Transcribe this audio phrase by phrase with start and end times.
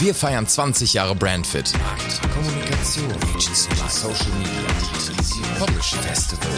[0.00, 1.72] Wir feiern 20 Jahre Brandfit.
[2.34, 3.08] Kommunikation,
[3.88, 4.68] Social Media,
[5.58, 6.50] Publish Festival,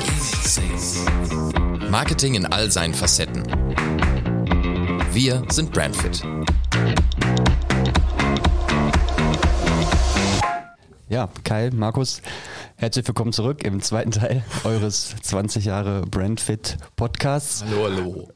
[1.91, 3.43] Marketing in all seinen Facetten.
[5.13, 6.23] Wir sind Brandfit.
[11.09, 12.23] Ja, Kai, Markus,
[12.77, 17.65] herzlich willkommen zurück im zweiten Teil eures 20 Jahre Brandfit Podcasts.
[17.69, 18.29] Hallo, hallo.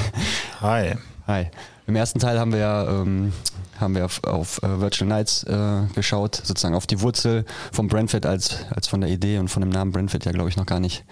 [0.62, 0.96] Hi.
[1.28, 1.48] Hi.
[1.86, 3.34] Im ersten Teil haben wir ja ähm,
[3.78, 8.24] haben wir auf, auf uh, Virtual Nights äh, geschaut, sozusagen auf die Wurzel vom Brandfit
[8.24, 10.80] als, als von der Idee und von dem Namen Brandfit ja, glaube ich, noch gar
[10.80, 11.04] nicht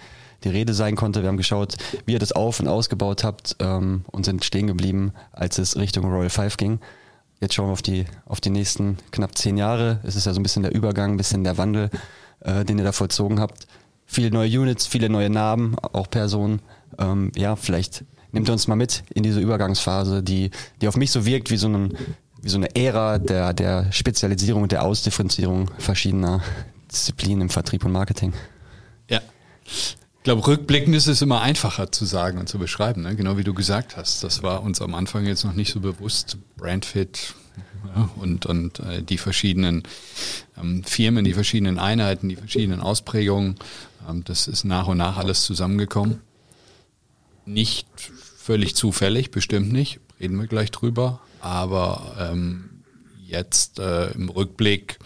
[0.43, 1.21] die Rede sein konnte.
[1.21, 5.13] Wir haben geschaut, wie ihr das auf- und ausgebaut habt ähm, und sind stehen geblieben,
[5.33, 6.79] als es Richtung Royal Five ging.
[7.39, 9.99] Jetzt schauen wir auf die, auf die nächsten knapp zehn Jahre.
[10.01, 11.91] Es ist ja so ein bisschen der Übergang, ein bisschen der Wandel,
[12.39, 13.67] äh, den ihr da vollzogen habt.
[14.07, 16.63] Viele neue Units, viele neue Namen, auch Personen.
[16.97, 21.11] Ähm, ja, vielleicht nehmt ihr uns mal mit in diese Übergangsphase, die, die auf mich
[21.11, 21.97] so wirkt wie so, ein,
[22.41, 26.41] wie so eine Ära der, der Spezialisierung und der Ausdifferenzierung verschiedener
[26.91, 28.33] Disziplinen im Vertrieb und Marketing.
[29.09, 29.21] Ja.
[29.65, 33.15] Ich glaube, rückblickend ist es immer einfacher zu sagen und zu beschreiben, ne?
[33.15, 34.23] genau wie du gesagt hast.
[34.23, 36.37] Das war uns am Anfang jetzt noch nicht so bewusst.
[36.57, 37.33] Brandfit
[37.95, 39.83] ja, und, und äh, die verschiedenen
[40.57, 43.55] ähm, Firmen, die verschiedenen Einheiten, die verschiedenen Ausprägungen.
[44.09, 46.21] Ähm, das ist nach und nach alles zusammengekommen.
[47.45, 47.87] Nicht
[48.47, 49.99] völlig zufällig, bestimmt nicht.
[50.21, 51.19] Reden wir gleich drüber.
[51.41, 52.81] Aber ähm,
[53.21, 54.99] jetzt äh, im Rückblick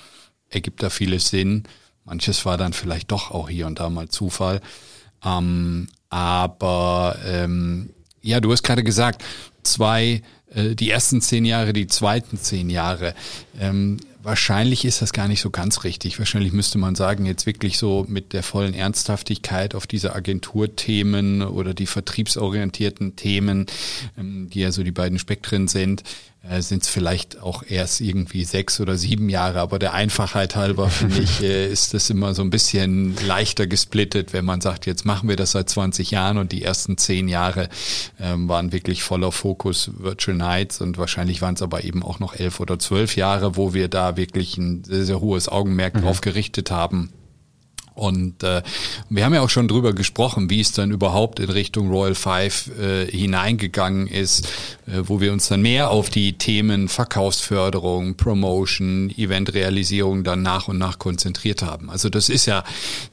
[0.50, 1.64] ergibt da vieles Sinn.
[2.06, 4.62] Manches war dann vielleicht doch auch hier und da mal Zufall.
[5.26, 7.90] Ähm, aber ähm,
[8.22, 9.24] ja, du hast gerade gesagt,
[9.64, 10.22] zwei,
[10.54, 13.16] äh, die ersten zehn Jahre, die zweiten zehn Jahre.
[13.60, 16.20] Ähm, wahrscheinlich ist das gar nicht so ganz richtig.
[16.20, 21.74] Wahrscheinlich müsste man sagen, jetzt wirklich so mit der vollen Ernsthaftigkeit auf diese Agenturthemen oder
[21.74, 23.66] die vertriebsorientierten Themen,
[24.18, 26.04] ähm, die ja so die beiden Spektren sind,
[26.50, 29.60] äh, sind es vielleicht auch erst irgendwie sechs oder sieben Jahre.
[29.60, 34.34] Aber der Einfachheit halber, finde ich, äh, ist das immer so ein bisschen leichter gesplittet,
[34.34, 37.70] wenn man sagt, jetzt machen wir das seit 20 Jahren und die ersten zehn Jahre
[38.20, 42.36] ähm, waren wirklich voller Fokus Virtual Nights und wahrscheinlich waren es aber eben auch noch
[42.36, 46.02] elf oder zwölf Jahre, wo wir da wirklich ein sehr, sehr hohes Augenmerk mhm.
[46.02, 47.12] drauf gerichtet haben
[48.02, 48.64] und äh,
[49.10, 52.72] wir haben ja auch schon drüber gesprochen, wie es dann überhaupt in Richtung Royal Five
[52.80, 54.48] äh, hineingegangen ist,
[54.88, 60.80] äh, wo wir uns dann mehr auf die Themen Verkaufsförderung, Promotion, Eventrealisierung dann nach und
[60.80, 61.92] nach konzentriert haben.
[61.92, 62.64] Also das ist ja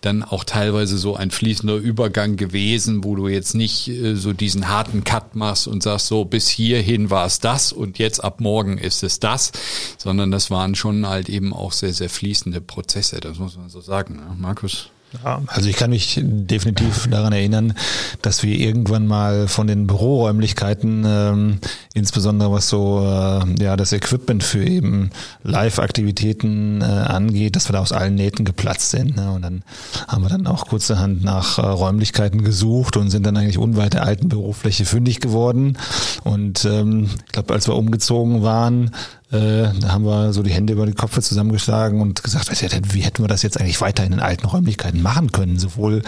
[0.01, 4.69] dann auch teilweise so ein fließender Übergang gewesen, wo du jetzt nicht äh, so diesen
[4.69, 8.79] harten Cut machst und sagst, so bis hierhin war es das und jetzt ab morgen
[8.79, 9.53] ist es das,
[9.99, 13.83] sondern das waren schon halt eben auch sehr, sehr fließende Prozesse, das muss man so
[13.83, 14.17] sagen.
[14.17, 14.35] Ne?
[14.39, 14.78] Markus?
[15.25, 17.73] Ja, also ich kann mich definitiv daran erinnern,
[18.21, 21.59] dass wir irgendwann mal von den Büroräumlichkeiten, ähm,
[21.95, 25.11] insbesondere was so äh, ja das Equipment für eben
[25.45, 29.17] Live-Aktivitäten äh, angeht, dass wir da aus allen Nähten geplatzt sind.
[29.17, 29.33] Ne?
[29.33, 29.63] Und dann
[30.09, 34.05] haben wir dann auch kurzerhand nach äh, Räumlichkeiten gesucht und sind dann eigentlich unweit der
[34.05, 35.79] alten Bürofläche fündig geworden.
[36.23, 38.91] Und ähm, ich glaube, als wir umgezogen waren,
[39.31, 42.51] äh, da haben wir so die Hände über die Köpfe zusammengeschlagen und gesagt,
[42.95, 45.59] wie hätten wir das jetzt eigentlich weiter in den alten Räumlichkeiten machen können?
[45.59, 46.03] Sowohl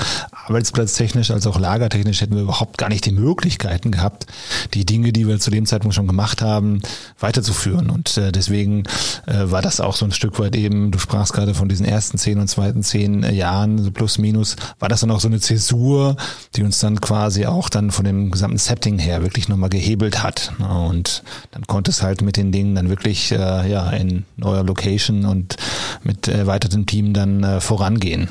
[0.46, 4.26] arbeitsplatztechnisch als auch lagertechnisch hätten wir überhaupt gar nicht die Möglichkeiten gehabt,
[4.72, 6.80] die Dinge, die wir zu dem Zeitpunkt schon gemacht haben,
[7.18, 7.90] weiterzuführen.
[7.90, 8.84] Und äh, deswegen
[9.26, 12.16] äh, war das auch so ein Stück weit eben, du sprachst gerade von diesen ersten
[12.16, 16.16] zehn und zweiten zehn Jahren, so plus minus, war das dann auch so eine Zäsur,
[16.56, 20.52] die uns dann quasi auch dann von dem gesamten Setting her wirklich nochmal gehebelt hat.
[20.58, 24.62] Und dann konnte es halt mit den Dingen dann wirklich wirklich äh, ja in neuer
[24.62, 25.56] Location und
[26.04, 28.28] mit erweitertem Team dann äh, vorangehen.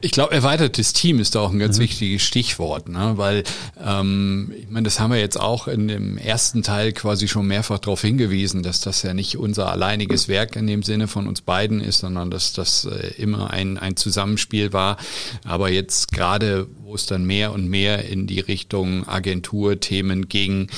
[0.00, 1.82] Ich glaube, erweitertes Team ist da auch ein ganz mhm.
[1.82, 3.14] wichtiges Stichwort, ne?
[3.16, 3.42] weil
[3.84, 7.80] ähm, ich meine, das haben wir jetzt auch in dem ersten Teil quasi schon mehrfach
[7.80, 11.80] darauf hingewiesen, dass das ja nicht unser alleiniges Werk in dem Sinne von uns beiden
[11.80, 14.98] ist, sondern dass das äh, immer ein, ein Zusammenspiel war.
[15.44, 20.68] Aber jetzt gerade, wo es dann mehr und mehr in die Richtung Agenturthemen ging,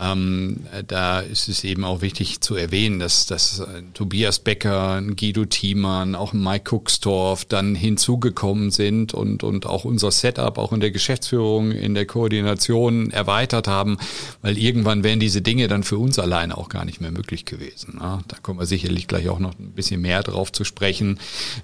[0.00, 5.44] ähm, da ist es eben auch wichtig zu erwähnen, dass, dass äh, Tobias Becker, Guido
[5.44, 10.90] Thiemann, auch Mike Kuckstorf dann hinzugekommen sind und, und auch unser Setup auch in der
[10.90, 13.98] Geschäftsführung, in der Koordination erweitert haben,
[14.42, 17.98] weil irgendwann wären diese Dinge dann für uns alleine auch gar nicht mehr möglich gewesen.
[17.98, 18.20] Ne?
[18.28, 21.18] Da kommen wir sicherlich gleich auch noch ein bisschen mehr drauf zu sprechen.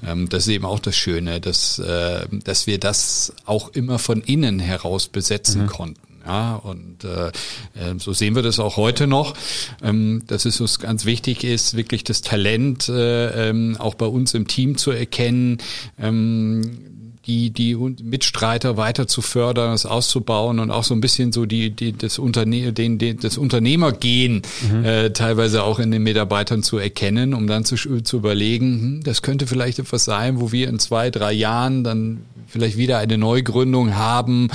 [0.07, 4.21] Ähm, das ist eben auch das Schöne, dass, äh, dass wir das auch immer von
[4.23, 5.67] innen heraus besetzen mhm.
[5.69, 6.07] konnten.
[6.27, 9.35] Ja, und äh, äh, so sehen wir das auch heute noch,
[9.81, 14.35] ähm, dass es uns ganz wichtig ist, wirklich das Talent äh, ähm, auch bei uns
[14.35, 15.59] im Team zu erkennen,
[16.01, 16.96] ähm,
[17.27, 21.71] die, die Mitstreiter weiter zu fördern, das auszubauen und auch so ein bisschen so die,
[21.71, 24.85] die das, Unterne den, den, das Unternehmergehen mhm.
[24.85, 29.23] äh, teilweise auch in den Mitarbeitern zu erkennen, um dann zu, zu überlegen, hm, das
[29.23, 33.97] könnte vielleicht etwas sein, wo wir in zwei, drei Jahren dann vielleicht wieder eine Neugründung
[33.97, 34.49] haben,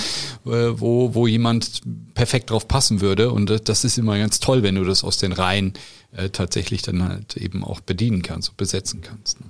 [0.45, 1.81] äh, wo, wo jemand
[2.13, 3.31] perfekt drauf passen würde.
[3.31, 5.73] Und das ist immer ganz toll, wenn du das aus den Reihen
[6.15, 9.41] äh, tatsächlich dann halt eben auch bedienen kannst und besetzen kannst.
[9.41, 9.47] Ne?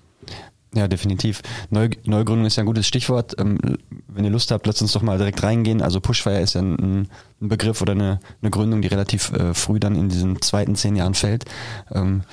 [0.73, 1.41] Ja, definitiv.
[1.69, 3.35] Neu, Neugründung ist ja ein gutes Stichwort.
[3.39, 3.57] Ähm,
[4.07, 5.81] wenn ihr Lust habt, lasst uns doch mal direkt reingehen.
[5.81, 7.09] Also Pushfire ist ja ein,
[7.41, 10.95] ein Begriff oder eine, eine Gründung, die relativ äh, früh dann in diesen zweiten zehn
[10.95, 11.43] Jahren fällt.
[11.91, 12.23] Ähm,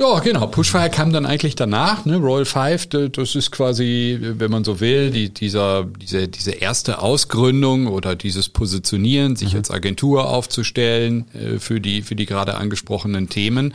[0.00, 0.46] ja, genau.
[0.46, 2.04] Pushfire kam dann eigentlich danach.
[2.04, 2.18] Ne?
[2.18, 7.88] Royal Five, das ist quasi, wenn man so will, die, dieser, diese, diese erste Ausgründung
[7.88, 9.58] oder dieses Positionieren, sich mhm.
[9.58, 13.74] als Agentur aufzustellen äh, für die, für die gerade angesprochenen Themen.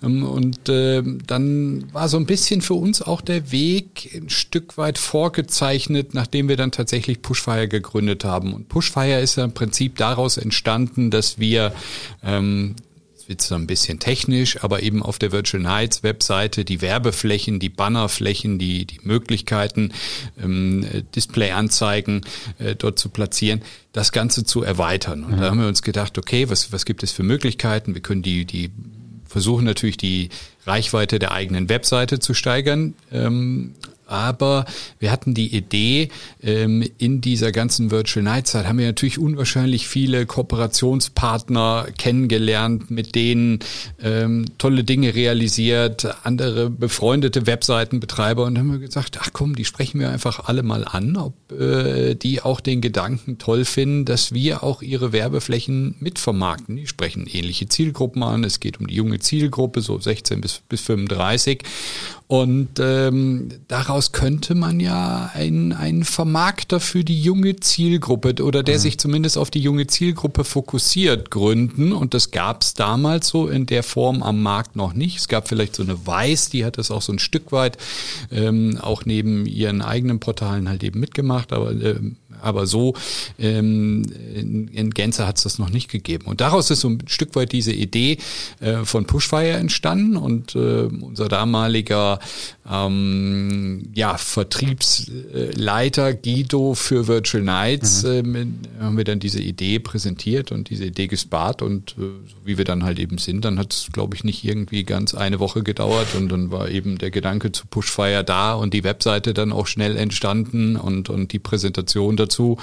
[0.00, 4.78] Ähm, und äh, dann war so ein bisschen für uns auch der Weg ein Stück
[4.78, 8.54] weit vorgezeichnet, nachdem wir dann tatsächlich Pushfire gegründet haben.
[8.54, 11.72] Und Pushfire ist ja im Prinzip daraus entstanden, dass wir
[12.22, 12.76] ähm,
[13.28, 17.68] wird so ein bisschen technisch, aber eben auf der Virtual Nights Webseite die Werbeflächen, die
[17.68, 19.92] Bannerflächen, die, die Möglichkeiten,
[20.42, 22.22] ähm, Displayanzeigen
[22.58, 23.62] äh, dort zu platzieren,
[23.92, 25.24] das Ganze zu erweitern.
[25.24, 25.40] Und mhm.
[25.40, 27.94] da haben wir uns gedacht, okay, was, was gibt es für Möglichkeiten?
[27.94, 28.70] Wir können die, die
[29.26, 30.28] versuchen natürlich die
[30.66, 33.74] Reichweite der eigenen Webseite zu steigern, ähm,
[34.06, 34.64] aber
[34.98, 36.08] wir hatten die Idee,
[36.42, 43.14] ähm, in dieser ganzen Virtual Night Zeit haben wir natürlich unwahrscheinlich viele Kooperationspartner kennengelernt, mit
[43.14, 43.60] denen
[44.02, 50.00] ähm, tolle Dinge realisiert, andere befreundete Webseitenbetreiber und haben wir gesagt, ach komm, die sprechen
[50.00, 54.62] wir einfach alle mal an, ob äh, die auch den Gedanken toll finden, dass wir
[54.62, 56.76] auch ihre Werbeflächen mitvermarkten.
[56.76, 58.44] Die sprechen ähnliche Zielgruppen an.
[58.44, 61.62] Es geht um die junge Zielgruppe, so 16 bis, bis 35.
[62.26, 63.48] Und ähm,
[63.94, 68.80] daraus könnte man ja einen, einen Vermarkter für die junge Zielgruppe oder der mhm.
[68.80, 71.92] sich zumindest auf die junge Zielgruppe fokussiert gründen.
[71.92, 75.18] Und das gab es damals so in der Form am Markt noch nicht.
[75.18, 77.78] Es gab vielleicht so eine Weiß, die hat das auch so ein Stück weit
[78.32, 82.94] ähm, auch neben ihren eigenen Portalen halt eben mitgemacht, aber ähm, aber so
[83.38, 84.02] ähm,
[84.34, 86.26] in, in Gänze hat es das noch nicht gegeben.
[86.26, 88.18] Und daraus ist so ein Stück weit diese Idee
[88.60, 92.18] äh, von Pushfire entstanden und äh, unser damaliger
[92.70, 98.34] ähm, ja, Vertriebsleiter Guido für Virtual Nights mhm.
[98.34, 102.56] ähm, haben wir dann diese Idee präsentiert und diese Idee gespart und äh, so wie
[102.56, 105.62] wir dann halt eben sind, dann hat es, glaube ich, nicht irgendwie ganz eine Woche
[105.62, 109.66] gedauert und dann war eben der Gedanke zu Pushfire da und die Webseite dann auch
[109.66, 112.56] schnell entstanden und, und die Präsentation dazu.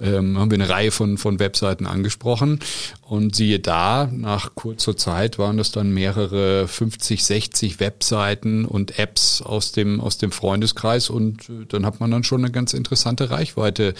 [0.00, 2.60] Ähm, haben wir eine Reihe von, von Webseiten angesprochen
[3.02, 9.31] und siehe da, nach kurzer Zeit waren das dann mehrere 50, 60 Webseiten und Apps
[9.40, 13.30] aus dem, aus dem Freundeskreis und äh, dann hat man dann schon eine ganz interessante
[13.30, 13.94] Reichweite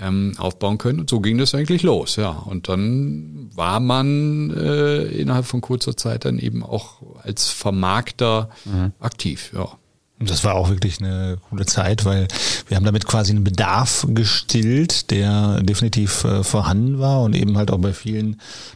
[0.00, 1.00] ähm, aufbauen können.
[1.00, 2.30] Und so ging das eigentlich los, ja.
[2.30, 8.92] Und dann war man äh, innerhalb von kurzer Zeit dann eben auch als Vermarkter mhm.
[9.00, 9.78] aktiv, ja.
[10.20, 12.26] Das war auch wirklich eine coole Zeit, weil
[12.66, 17.70] wir haben damit quasi einen Bedarf gestillt, der definitiv äh, vorhanden war und eben halt
[17.70, 18.32] auch bei vielen,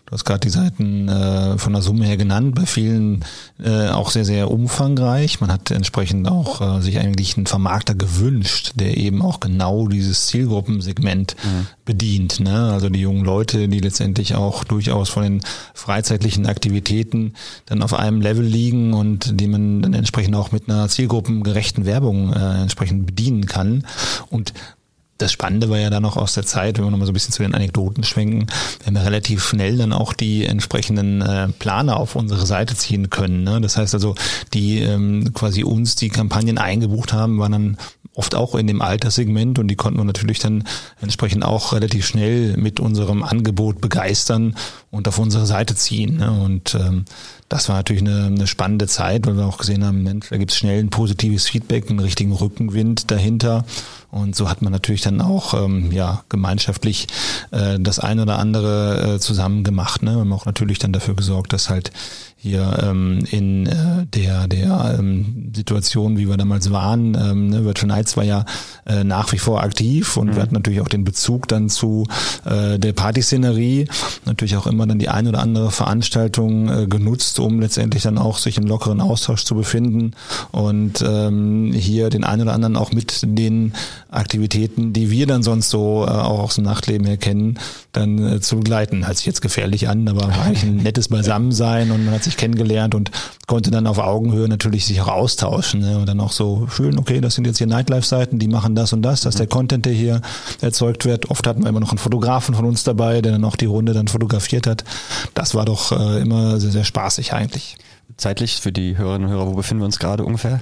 [0.06, 3.24] du hast gerade die Seiten äh, von der Summe her genannt, bei vielen
[3.60, 5.40] äh, auch sehr, sehr umfangreich.
[5.40, 10.28] Man hat entsprechend auch äh, sich eigentlich einen Vermarkter gewünscht, der eben auch genau dieses
[10.28, 11.66] Zielgruppensegment mhm.
[11.84, 12.38] bedient.
[12.38, 12.70] Ne?
[12.70, 15.40] Also die jungen Leute, die letztendlich auch durchaus von den
[15.74, 17.34] freizeitlichen Aktivitäten
[17.66, 21.86] dann auf einem Level liegen und die man dann entsprechend auch mit einer Zielgruppe zielgruppengerechten
[21.86, 23.86] Werbung äh, entsprechend bedienen kann.
[24.30, 24.52] Und
[25.22, 27.32] das Spannende war ja dann noch aus der Zeit, wenn wir nochmal so ein bisschen
[27.32, 28.46] zu den Anekdoten schwenken,
[28.78, 33.10] wir haben ja relativ schnell dann auch die entsprechenden äh, Planer auf unsere Seite ziehen
[33.10, 33.44] können.
[33.44, 33.60] Ne?
[33.60, 34.14] Das heißt also,
[34.52, 37.76] die ähm, quasi uns die Kampagnen eingebucht haben, waren dann
[38.14, 40.64] oft auch in dem Alterssegment und die konnten wir natürlich dann
[41.00, 44.54] entsprechend auch relativ schnell mit unserem Angebot begeistern
[44.90, 46.18] und auf unsere Seite ziehen.
[46.18, 46.30] Ne?
[46.30, 47.06] Und ähm,
[47.48, 50.50] das war natürlich eine, eine spannende Zeit, weil wir auch gesehen haben, Mensch, da gibt
[50.50, 53.64] es schnell ein positives Feedback, einen richtigen Rückenwind dahinter.
[54.12, 57.06] Und so hat man natürlich dann auch ähm, ja gemeinschaftlich
[57.50, 60.02] äh, das eine oder andere äh, zusammen gemacht.
[60.02, 60.12] Ne?
[60.12, 61.92] Wir haben auch natürlich dann dafür gesorgt, dass halt
[62.42, 67.86] hier ähm, in äh, der der ähm, Situation, wie wir damals waren, ähm, ne, Virtual
[67.86, 68.44] Nights war ja
[68.84, 70.34] äh, nach wie vor aktiv und mhm.
[70.34, 72.08] wir hatten natürlich auch den Bezug dann zu
[72.44, 73.86] äh, der Partyszenerie,
[74.24, 78.38] natürlich auch immer dann die ein oder andere Veranstaltung äh, genutzt, um letztendlich dann auch
[78.38, 80.10] sich im lockeren Austausch zu befinden
[80.50, 83.72] und ähm, hier den einen oder anderen auch mit den
[84.10, 87.58] Aktivitäten, die wir dann sonst so äh, auch aus dem Nachtleben her kennen,
[87.92, 89.06] dann äh, zu begleiten.
[89.06, 92.31] Hört sich jetzt gefährlich an, aber war eigentlich ein nettes Beisammensein und man hat sich
[92.32, 93.10] gegenseitig kennengelernt und
[93.46, 95.98] konnte dann auf Augenhöhe natürlich sich auch austauschen ne?
[95.98, 99.02] und dann auch so fühlen, okay, das sind jetzt hier Nightlife-Seiten, die machen das und
[99.02, 100.20] das, dass der Content, der hier
[100.60, 101.30] erzeugt wird.
[101.30, 103.92] Oft hatten wir immer noch einen Fotografen von uns dabei, der dann auch die Runde
[103.92, 104.84] dann fotografiert hat.
[105.34, 107.76] Das war doch äh, immer sehr, sehr spaßig eigentlich.
[108.16, 110.60] Zeitlich für die Hörerinnen und Hörer, wo befinden wir uns gerade ungefähr?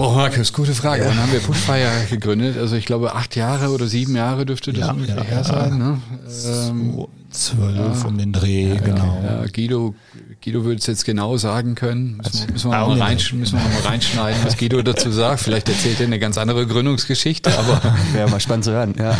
[0.00, 1.02] Oh, Markus, gute Frage.
[1.02, 1.10] Ja.
[1.10, 2.56] Wann haben wir Pushfire gegründet?
[2.56, 5.76] Also ich glaube, acht Jahre oder sieben Jahre dürfte das ja, ungefähr her sein.
[5.76, 6.00] Ne?
[6.46, 9.44] Ähm, zwölf um den Dreh, genau.
[9.52, 9.94] Guido
[10.42, 12.18] Guido würde es jetzt genau sagen können.
[12.18, 15.40] Müssen, müssen, wir, noch mal rein, müssen wir noch mal reinschneiden, was Guido dazu sagt.
[15.40, 17.82] Vielleicht erzählt er eine ganz andere Gründungsgeschichte, aber.
[18.12, 19.16] Wäre mal spannend zu hören, ja.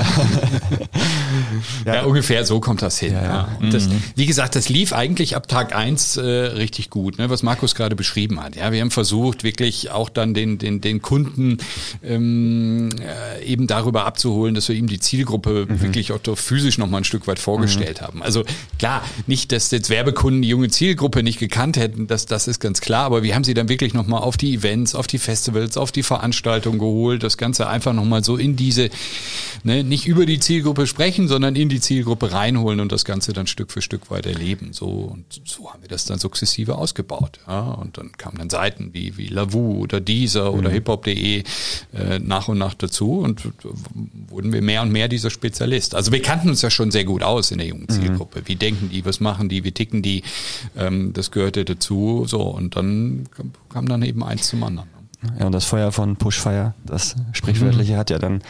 [1.85, 1.97] ja.
[1.97, 2.03] ja.
[2.05, 3.13] ungefähr so kommt das hin.
[3.13, 3.49] Ja, ja.
[3.61, 4.03] Und das, mhm.
[4.15, 7.97] wie gesagt, das lief eigentlich ab Tag eins äh, richtig gut, ne, was Markus gerade
[7.97, 8.57] beschrieben hat.
[8.57, 11.59] Ja, wir haben versucht, wirklich auch dann den, den, den Kunden
[12.03, 15.83] ähm, äh, eben darüber abzuholen, dass wir ihm die Zielgruppe mhm.
[15.83, 18.07] wirklich auch physisch noch mal ein Stück weit vorgestellt mhm.
[18.07, 18.23] haben.
[18.23, 18.45] Also
[18.79, 22.61] klar, nicht, dass jetzt Werbekunden die junge Zielgruppe Gruppe nicht gekannt hätten, das, das ist
[22.61, 23.05] ganz klar.
[23.05, 26.03] Aber wir haben sie dann wirklich nochmal auf die Events, auf die Festivals, auf die
[26.03, 27.23] Veranstaltungen geholt.
[27.23, 28.91] Das Ganze einfach nochmal so in diese,
[29.65, 33.47] ne, nicht über die Zielgruppe sprechen, sondern in die Zielgruppe reinholen und das Ganze dann
[33.47, 34.73] Stück für Stück weiter erleben.
[34.73, 37.41] So, und so haben wir das dann sukzessive ausgebaut.
[37.47, 40.59] Ja, und dann kamen dann Seiten wie, wie Lavu oder Deezer mhm.
[40.59, 41.43] oder hiphop.de
[41.95, 43.49] äh, nach und nach dazu und
[44.29, 45.95] wurden wir mehr und mehr dieser Spezialist.
[45.95, 47.93] Also wir kannten uns ja schon sehr gut aus in der jungen mhm.
[47.93, 48.41] Zielgruppe.
[48.41, 48.49] Mhm.
[48.49, 50.23] Wie denken die, was machen die, wie ticken die?
[50.77, 52.25] Ähm, das gehörte dazu.
[52.27, 53.29] So, und dann
[53.69, 54.98] kam dann eben eins zum anderen.
[55.39, 57.97] Ja, und das Feuer von Pushfire, das sprichwörtliche, mhm.
[57.97, 58.43] hat ja dann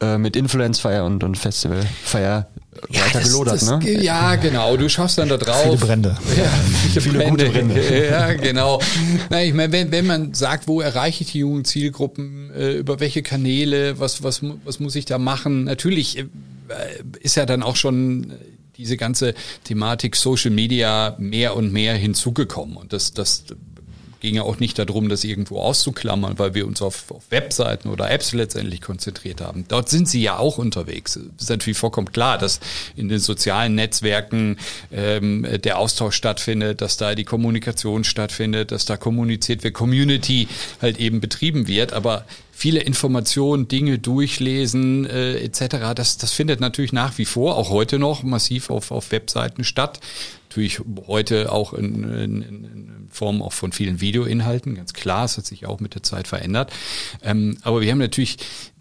[0.00, 2.46] äh, mit Influence Fire und, und Festival Fire
[2.90, 4.02] ja, weiter das, gelodert, das, ne?
[4.02, 4.76] Ja, genau.
[4.76, 5.62] Du schaust dann da drauf.
[5.62, 6.16] Viele Brände.
[6.36, 7.44] Ja, viele, viele Brände.
[7.44, 8.06] gute Brände.
[8.10, 8.80] Ja, genau.
[9.30, 13.00] Na, ich meine, wenn, wenn man sagt, wo erreiche ich die jungen Zielgruppen, äh, über
[13.00, 15.64] welche Kanäle, was, was, was muss ich da machen?
[15.64, 16.24] Natürlich äh,
[17.20, 18.32] ist ja dann auch schon
[18.76, 22.76] diese ganze Thematik Social Media mehr und mehr hinzugekommen.
[22.76, 23.44] Und das, das
[24.26, 28.10] ging ja auch nicht darum, das irgendwo auszuklammern, weil wir uns auf, auf, Webseiten oder
[28.10, 29.66] Apps letztendlich konzentriert haben.
[29.68, 31.14] Dort sind sie ja auch unterwegs.
[31.14, 32.58] Es ist natürlich vollkommen klar, dass
[32.96, 34.58] in den sozialen Netzwerken
[34.90, 40.48] ähm, der Austausch stattfindet, dass da die Kommunikation stattfindet, dass da kommuniziert wird, Community
[40.82, 41.92] halt eben betrieben wird.
[41.92, 45.94] Aber viele Informationen, Dinge durchlesen äh, etc.
[45.94, 50.00] Das, das findet natürlich nach wie vor, auch heute noch massiv auf, auf Webseiten statt.
[50.56, 55.44] Natürlich heute auch in, in, in Form auch von vielen Videoinhalten, ganz klar, es hat
[55.44, 56.72] sich auch mit der Zeit verändert.
[57.22, 58.38] Ähm, aber wir haben natürlich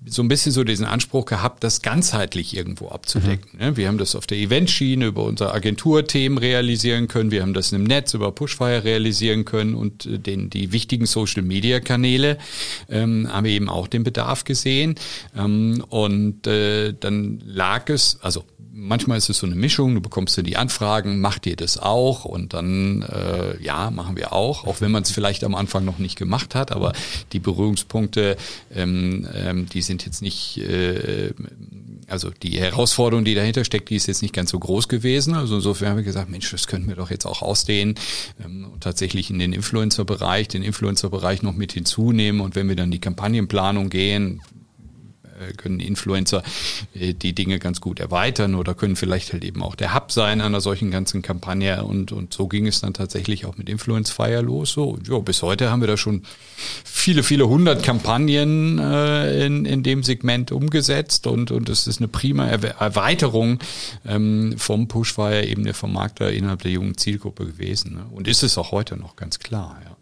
[0.08, 3.60] so ein bisschen so diesen Anspruch gehabt, das ganzheitlich irgendwo abzudecken.
[3.60, 3.78] Mhm.
[3.78, 7.84] Wir haben das auf der Eventschiene über unsere Agenturthemen realisieren können, wir haben das im
[7.84, 12.38] Netz über Pushfire realisieren können und äh, den, die wichtigen Social-Media-Kanäle
[12.90, 14.96] ähm, haben wir eben auch den Bedarf gesehen.
[15.36, 18.44] Ähm, und äh, dann lag es, also
[18.76, 22.26] manchmal ist es so eine Mischung, du bekommst ja die Anfragen, macht ihr das auch?
[22.26, 25.98] Und dann, äh, ja, machen wir auch, auch wenn man es vielleicht am Anfang noch
[25.98, 26.94] nicht gemacht hat, aber
[27.32, 28.36] die Berührungspunkte,
[28.74, 31.32] ähm, ähm, die sind jetzt nicht, äh,
[32.08, 35.36] also die Herausforderung, die dahinter steckt, die ist jetzt nicht ganz so groß gewesen.
[35.36, 37.96] Also insofern haben wir gesagt, Mensch, das könnten wir doch jetzt auch ausdehnen
[38.44, 42.42] ähm, und tatsächlich in den Influencer-Bereich, den Influencer-Bereich noch mit hinzunehmen.
[42.42, 44.42] Und wenn wir dann die Kampagnenplanung gehen,
[45.58, 46.44] können Influencer
[46.94, 50.42] äh, die Dinge ganz gut erweitern oder können vielleicht halt eben auch der Hub sein
[50.42, 54.42] einer solchen ganzen Kampagne und, und so ging es dann tatsächlich auch mit Influence Fire
[54.42, 54.72] los.
[54.72, 56.24] So, ja, bis heute haben wir da schon
[56.84, 62.08] viele, viele hundert Kampagnen äh, in, in dem Segment umgesetzt und, und es ist eine
[62.08, 63.60] prima Erweiterung
[64.06, 67.94] ähm, vom Pushfire eben der Vermarkter innerhalb der jungen Zielgruppe gewesen.
[67.94, 68.06] Ne?
[68.12, 69.96] Und ist es auch heute noch ganz klar, ja.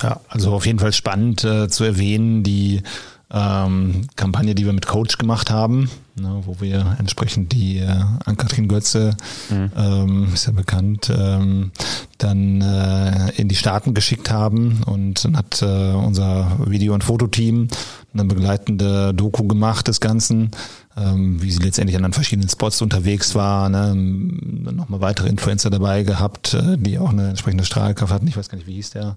[0.00, 2.82] Ja, also auf jeden Fall spannend äh, zu erwähnen, die
[3.30, 8.68] ähm, Kampagne, die wir mit Coach gemacht haben, ne, wo wir entsprechend die äh, Ann-Kathrin
[8.68, 9.16] Götze,
[9.50, 9.70] mhm.
[9.76, 11.72] ähm, ist ja bekannt, ähm,
[12.16, 17.68] dann äh, in die Staaten geschickt haben und dann hat äh, unser Video- und Fototeam
[18.14, 20.50] eine begleitende Doku gemacht des Ganzen,
[20.98, 26.54] ähm, wie sie letztendlich an verschiedenen Spots unterwegs war, ne, nochmal weitere Influencer dabei gehabt,
[26.54, 28.26] äh, die auch eine entsprechende Strahlkraft hatten.
[28.26, 29.16] Ich weiß gar nicht, wie hieß der,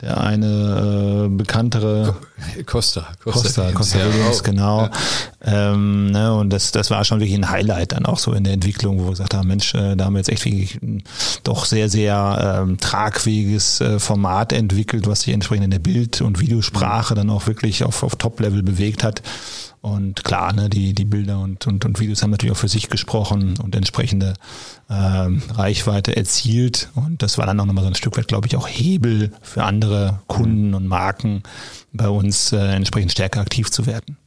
[0.00, 2.16] der eine äh, bekanntere
[2.66, 4.82] Costa, Costa, Costa, Costa Williams, genau.
[4.82, 4.90] Ja.
[5.42, 8.52] Ähm, ne, und das, das war schon wirklich ein Highlight dann auch so in der
[8.54, 11.02] Entwicklung, wo wir gesagt haben, Mensch, äh, da haben wir jetzt echt wirklich ein
[11.44, 16.40] doch sehr, sehr ähm, tragfähiges äh, Format entwickelt, was sich entsprechend in der Bild- und
[16.40, 19.22] Videosprache dann auch wirklich auf, auf Top-Level bewegt hat.
[19.82, 22.90] Und klar, ne, die, die Bilder und, und, und Videos haben natürlich auch für sich
[22.90, 24.34] gesprochen und entsprechende
[24.90, 26.90] ähm, Reichweite erzielt.
[26.94, 29.64] Und das war dann auch nochmal so ein Stück weit, glaube ich, auch Hebel für
[29.64, 31.42] andere Kunden und Marken
[31.92, 34.18] bei uns äh, entsprechend stärker aktiv zu werden.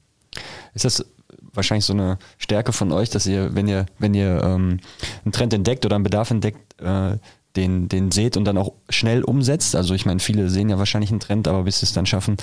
[0.73, 1.05] Ist das
[1.53, 4.79] wahrscheinlich so eine Stärke von euch, dass ihr, wenn ihr, wenn ihr ähm,
[5.23, 7.17] einen Trend entdeckt oder einen Bedarf entdeckt, äh,
[7.55, 9.75] den, den seht und dann auch schnell umsetzt?
[9.75, 12.37] Also ich meine, viele sehen ja wahrscheinlich einen Trend, aber bis sie es dann schaffen,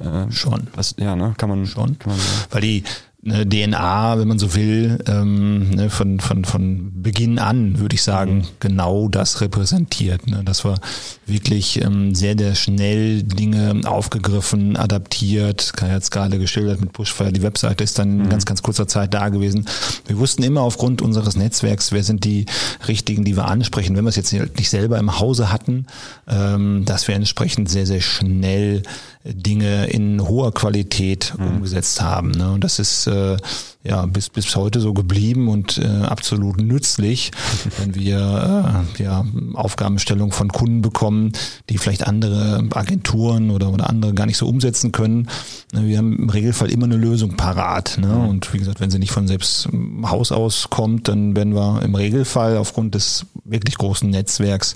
[0.00, 0.68] äh, schon.
[0.74, 1.98] Was, ja, ne, kann man schon.
[1.98, 2.84] Kann man, Weil die
[3.24, 8.02] eine DNA, wenn man so will, ähm, ne, von, von, von Beginn an, würde ich
[8.02, 8.44] sagen, mhm.
[8.58, 10.26] genau das repräsentiert.
[10.26, 10.42] Ne?
[10.44, 10.80] Das war
[11.24, 15.72] wirklich ähm, sehr, sehr schnell Dinge aufgegriffen, adaptiert.
[15.76, 17.32] Kai hat es gerade geschildert mit Bushfire.
[17.32, 18.28] Die Webseite ist dann in mhm.
[18.28, 19.66] ganz, ganz kurzer Zeit da gewesen.
[20.06, 22.46] Wir wussten immer aufgrund unseres Netzwerks, wer sind die
[22.88, 23.94] richtigen, die wir ansprechen.
[23.94, 25.86] Wenn wir es jetzt nicht selber im Hause hatten,
[26.26, 28.82] ähm, dass wir entsprechend sehr, sehr schnell
[29.24, 31.46] Dinge in hoher Qualität mhm.
[31.46, 32.32] umgesetzt haben.
[32.32, 32.50] Ne?
[32.50, 33.36] Und das ist äh,
[33.84, 37.32] ja bis bis heute so geblieben und äh, absolut nützlich,
[37.78, 41.32] wenn wir äh, ja Aufgabenstellung von Kunden bekommen,
[41.68, 45.28] die vielleicht andere Agenturen oder oder andere gar nicht so umsetzen können.
[45.72, 47.98] Ne, wir haben im Regelfall immer eine Lösung parat.
[47.98, 48.08] Ne?
[48.08, 48.28] Mhm.
[48.28, 49.68] Und wie gesagt, wenn sie nicht von selbst
[50.04, 54.74] Haus aus kommt, dann werden wir im Regelfall aufgrund des wirklich großen Netzwerks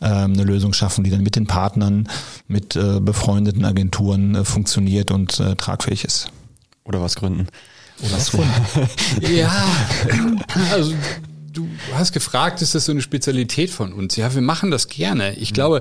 [0.00, 2.08] äh, eine Lösung schaffen, die dann mit den Partnern,
[2.48, 6.28] mit äh, befreundeten Agenturen äh, funktioniert und äh, tragfähig ist.
[6.84, 7.48] Oder was gründen.
[8.00, 8.54] Oder was gründen.
[9.36, 9.66] ja,
[10.72, 10.92] also
[11.52, 14.16] du hast gefragt, ist das so eine Spezialität von uns?
[14.16, 15.34] Ja, wir machen das gerne.
[15.36, 15.54] Ich mhm.
[15.54, 15.80] glaube,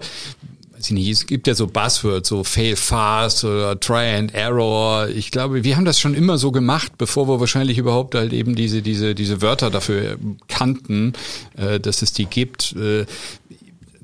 [0.76, 5.08] weiß ich nicht, es gibt ja so Buzzwords, so fail fast oder try and error.
[5.10, 8.56] Ich glaube, wir haben das schon immer so gemacht, bevor wir wahrscheinlich überhaupt halt eben
[8.56, 10.18] diese, diese, diese Wörter dafür
[10.48, 11.14] kannten,
[11.58, 12.76] äh, dass es die gibt.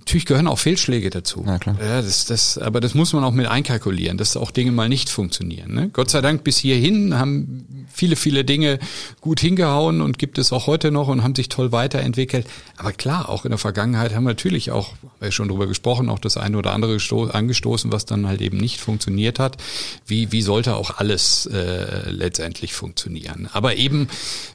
[0.01, 1.43] Natürlich gehören auch Fehlschläge dazu.
[1.45, 1.77] Ja, klar.
[1.79, 5.09] Ja, das, das, aber das muss man auch mit einkalkulieren, dass auch Dinge mal nicht
[5.09, 5.73] funktionieren.
[5.73, 5.89] Ne?
[5.93, 8.79] Gott sei Dank bis hierhin haben viele, viele Dinge
[9.19, 12.47] gut hingehauen und gibt es auch heute noch und haben sich toll weiterentwickelt.
[12.77, 16.09] Aber klar, auch in der Vergangenheit haben wir natürlich auch, haben wir schon drüber gesprochen,
[16.09, 16.97] auch das eine oder andere
[17.31, 19.57] angestoßen, was dann halt eben nicht funktioniert hat.
[20.07, 23.49] Wie, wie sollte auch alles äh, letztendlich funktionieren?
[23.53, 24.07] Aber eben,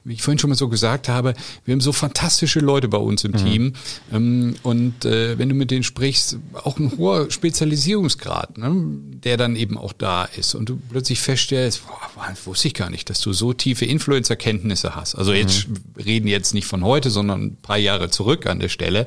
[0.04, 1.34] wie ich vorhin schon mal so gesagt habe,
[1.64, 3.36] wir haben so fantastische Leute bei uns im mhm.
[3.36, 3.72] Team
[4.12, 8.74] ähm, und äh, wenn du mit denen sprichst, auch ein hoher Spezialisierungsgrad, ne,
[9.24, 13.10] der dann eben auch da ist und du plötzlich feststellst, boah, wusste ich gar nicht,
[13.10, 15.14] dass du so tiefe Influencer-Kenntnisse hast.
[15.14, 15.76] Also jetzt mhm.
[16.02, 19.06] reden jetzt nicht von heute, sondern ein paar Jahre zurück an der Stelle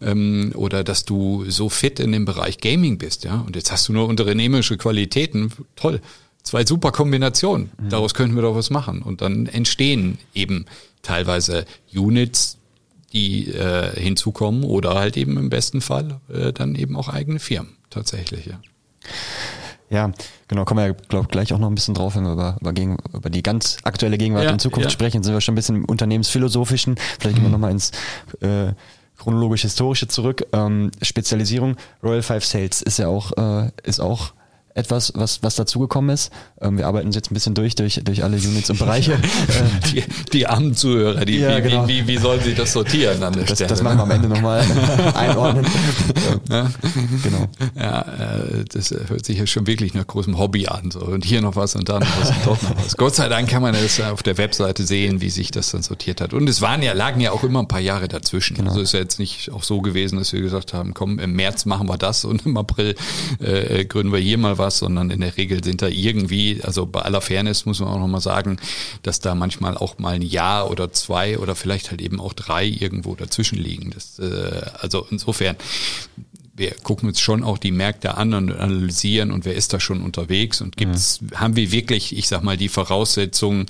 [0.00, 3.40] ähm, oder dass du so fit in dem Bereich Gaming bist, ja.
[3.40, 6.00] Und jetzt hast du nur unternehmerische Qualitäten, toll.
[6.42, 7.70] Zwei super Kombinationen.
[7.80, 7.88] Mhm.
[7.88, 9.00] Daraus könnten wir doch was machen.
[9.00, 10.66] Und dann entstehen eben
[11.02, 12.58] teilweise Units,
[13.14, 17.76] die äh, hinzukommen oder halt eben im besten Fall äh, dann eben auch eigene Firmen
[17.90, 18.60] tatsächlich, ja.
[19.90, 20.10] Ja,
[20.48, 22.72] genau, kommen wir ja, glaube gleich auch noch ein bisschen drauf, wenn wir über, über,
[22.72, 24.90] gegen, über die ganz aktuelle Gegenwart ja, und Zukunft ja.
[24.90, 26.96] sprechen, sind wir schon ein bisschen im Unternehmensphilosophischen.
[27.20, 27.52] Vielleicht gehen wir mhm.
[27.52, 27.92] nochmal ins
[28.40, 28.72] äh,
[29.18, 30.46] chronologisch-historische zurück.
[30.52, 34.32] Ähm, Spezialisierung, Royal Five Sales ist ja auch, äh, ist auch
[34.74, 36.32] etwas, was, was dazugekommen ist.
[36.60, 39.18] Ähm, wir arbeiten uns jetzt ein bisschen durch, durch, durch alle Units und Bereiche.
[39.92, 41.86] die, die armen Zuhörer, die, ja, wie, genau.
[41.86, 43.68] wie, wie, wie sollen sie das sortieren an der das, Stelle?
[43.68, 44.64] Das machen wir am Ende nochmal
[45.14, 45.64] einordnen.
[46.50, 46.70] ja.
[47.22, 47.48] Genau.
[47.76, 50.90] Ja, äh, das hört sich ja schon wirklich nach großem Hobby an.
[50.90, 51.00] So.
[51.00, 52.96] Und hier noch was und da noch was und dort noch was.
[52.96, 56.20] Gott sei Dank kann man das auf der Webseite sehen, wie sich das dann sortiert
[56.20, 56.34] hat.
[56.34, 58.56] Und es waren ja, lagen ja auch immer ein paar Jahre dazwischen.
[58.56, 58.70] Genau.
[58.70, 61.64] Also ist ja jetzt nicht auch so gewesen, dass wir gesagt haben, komm, im März
[61.64, 62.96] machen wir das und im April
[63.38, 66.86] äh, gründen wir hier mal was was, sondern in der Regel sind da irgendwie, also
[66.86, 68.56] bei aller Fairness muss man auch nochmal sagen,
[69.02, 72.64] dass da manchmal auch mal ein Jahr oder zwei oder vielleicht halt eben auch drei
[72.64, 73.90] irgendwo dazwischen liegen.
[73.90, 75.56] Das, äh, also insofern
[76.56, 80.02] wir gucken uns schon auch die Märkte an und analysieren und wer ist da schon
[80.02, 81.40] unterwegs und gibt's, ja.
[81.40, 83.66] haben wir wirklich, ich sag mal, die Voraussetzungen,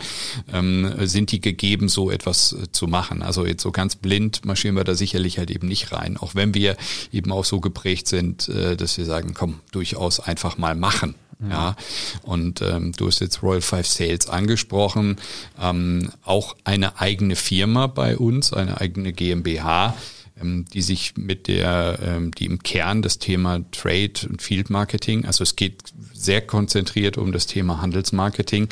[0.52, 3.22] ähm, sind die gegeben, so etwas äh, zu machen.
[3.22, 6.54] Also jetzt so ganz blind marschieren wir da sicherlich halt eben nicht rein, auch wenn
[6.54, 6.76] wir
[7.10, 11.14] eben auch so geprägt sind, äh, dass wir sagen, komm, durchaus einfach mal machen.
[11.38, 11.50] Mhm.
[11.50, 11.76] Ja,
[12.22, 15.16] und ähm, du hast jetzt Royal Five Sales angesprochen,
[15.60, 19.96] ähm, auch eine eigene Firma bei uns, eine eigene GmbH,
[20.42, 25.42] die sich mit der, ähm, die im Kern das Thema Trade und Field Marketing, also
[25.42, 28.68] es geht sehr konzentriert um das Thema Handelsmarketing.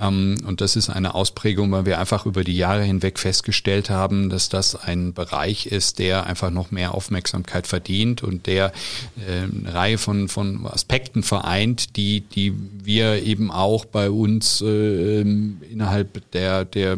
[0.00, 4.28] Ähm, und das ist eine Ausprägung, weil wir einfach über die Jahre hinweg festgestellt haben,
[4.28, 8.72] dass das ein Bereich ist, der einfach noch mehr Aufmerksamkeit verdient und der
[9.16, 16.30] eine Reihe von, von Aspekten vereint, die, die wir eben auch bei uns äh, innerhalb
[16.32, 16.96] der, der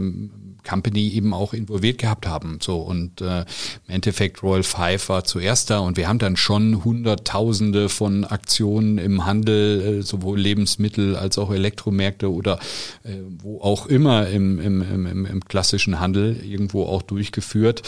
[0.70, 2.58] Company eben auch involviert gehabt haben.
[2.62, 6.84] So und äh, im Endeffekt Royal Five war zuerst da und wir haben dann schon
[6.84, 12.60] Hunderttausende von Aktionen im Handel, äh, sowohl Lebensmittel als auch Elektromärkte oder
[13.02, 17.82] äh, wo auch immer im, im, im, im klassischen Handel irgendwo auch durchgeführt,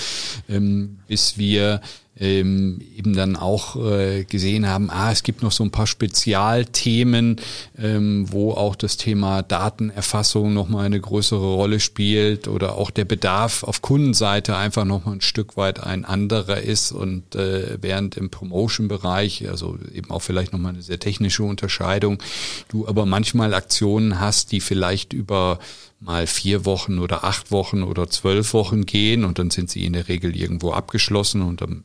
[0.48, 1.80] ähm, bis wir
[2.18, 7.36] ähm, eben dann auch äh, gesehen haben, ah, es gibt noch so ein paar Spezialthemen,
[7.78, 13.62] ähm, wo auch das Thema Datenerfassung nochmal eine größere Rolle spielt oder auch der Bedarf
[13.62, 19.48] auf Kundenseite einfach nochmal ein Stück weit ein anderer ist und äh, während im Promotion-Bereich,
[19.48, 22.22] also eben auch vielleicht nochmal eine sehr technische Unterscheidung,
[22.68, 25.58] du aber manchmal Aktionen hast, die vielleicht über
[25.98, 29.92] mal vier Wochen oder acht Wochen oder zwölf Wochen gehen und dann sind sie in
[29.92, 31.84] der Regel irgendwo abgeschlossen und dann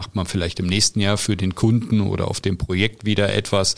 [0.00, 3.74] macht man vielleicht im nächsten Jahr für den Kunden oder auf dem Projekt wieder etwas.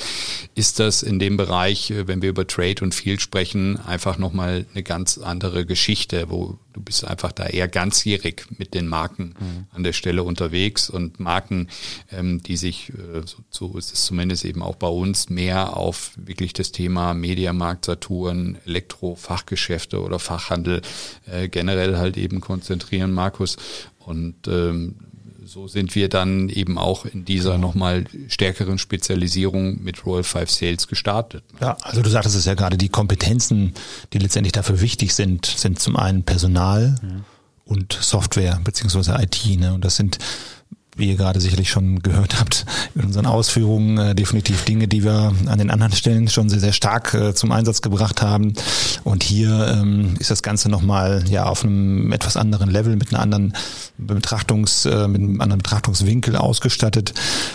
[0.55, 4.65] Ist das in dem Bereich, äh, wenn wir über Trade und Field sprechen, einfach nochmal
[4.73, 9.67] eine ganz andere Geschichte, wo du bist einfach da eher ganzjährig mit den Marken mhm.
[9.73, 11.67] an der Stelle unterwegs und Marken,
[12.13, 16.13] ähm, die sich, äh, so, so ist es zumindest eben auch bei uns, mehr auf
[16.15, 20.83] wirklich das Thema Mediamarkt, Saturn, Elektro, Fachgeschäfte oder Fachhandel
[21.27, 23.57] äh, generell halt eben konzentrieren, Markus.
[23.99, 24.95] Und ähm,
[25.53, 30.89] so sind wir dann eben auch in dieser nochmal stärkeren Spezialisierung mit Royal Five Sales
[30.89, 31.45] gestartet.
[31.61, 33.75] Ja, also du sagtest es ja gerade, die Kompetenzen,
[34.15, 37.25] die letztendlich dafür wichtig sind, sind zum einen Personal mhm.
[37.67, 39.45] und Software beziehungsweise IT.
[39.61, 39.75] Ne?
[39.75, 40.17] Und das sind
[40.97, 45.33] wie ihr gerade sicherlich schon gehört habt, in unseren Ausführungen äh, definitiv Dinge, die wir
[45.47, 48.53] an den anderen Stellen schon sehr, sehr stark äh, zum Einsatz gebracht haben.
[49.03, 53.23] Und hier ähm, ist das Ganze nochmal ja auf einem etwas anderen Level mit einer
[53.23, 53.55] anderen
[53.97, 57.15] Betrachtungs, äh, mit einem anderen Betrachtungswinkel ausgestattet.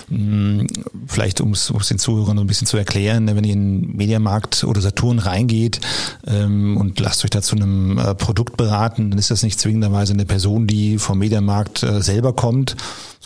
[0.10, 0.66] Hm,
[1.06, 4.82] vielleicht um es den Zuhörern ein bisschen zu erklären, ne, wenn ihr in Mediamarkt oder
[4.82, 5.80] Saturn reingeht
[6.26, 10.14] ähm, und lasst euch da zu einem äh, Produkt beraten, dann ist das nicht zwingenderweise
[10.14, 12.76] eine Person, die vom Mediamarkt äh, selber kommt,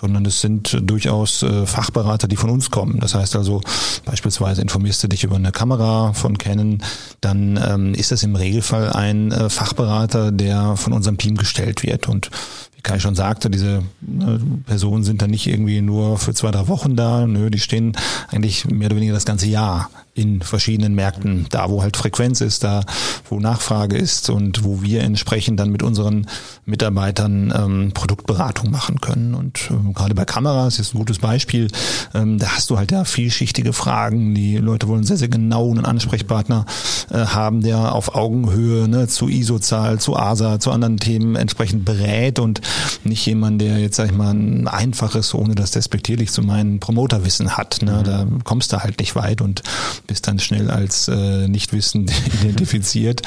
[0.02, 3.00] sondern es sind durchaus äh, Fachberater, die von uns kommen.
[3.00, 3.62] Das heißt also,
[4.04, 6.80] beispielsweise informierst du dich über eine Kamera von Canon,
[7.22, 12.10] dann ähm, ist das im Regelfall ein äh, Fachberater, der von unserem Team gestellt wird.
[12.10, 12.32] Und
[12.76, 16.68] wie Kai schon sagte, diese äh, Personen sind dann nicht irgendwie nur für zwei, drei
[16.68, 17.28] Wochen da.
[17.28, 17.96] Nö, die stehen
[18.30, 22.66] eigentlich mehr oder weniger das ganze Jahr in verschiedenen Märkten, da wo halt Frequenz ist,
[22.66, 22.84] da
[23.30, 26.28] wo Nachfrage ist und wo wir entsprechend dann mit unseren
[26.66, 29.34] Mitarbeitern ähm, Produktberatung machen können.
[29.34, 31.70] Und ähm, gerade bei Kameras ist ein gutes Beispiel,
[32.14, 34.36] ähm, da hast du halt ja vielschichtige Fragen.
[34.36, 36.66] Die Leute wollen sehr, sehr genau einen Ansprechpartner
[37.10, 42.38] äh, haben, der auf Augenhöhe ne, zu ISO-Zahl, zu ASA, zu anderen Themen entsprechend berät
[42.38, 42.60] und
[43.06, 47.56] nicht jemand, der jetzt, sag ich mal, ein einfaches, ohne das despektierlich zu meinen, Promoterwissen
[47.56, 47.82] hat.
[47.82, 48.04] Ne?
[48.04, 49.64] Da kommst du halt nicht weit und
[50.12, 52.12] bist dann schnell als äh, nicht wissend
[52.44, 53.22] identifiziert.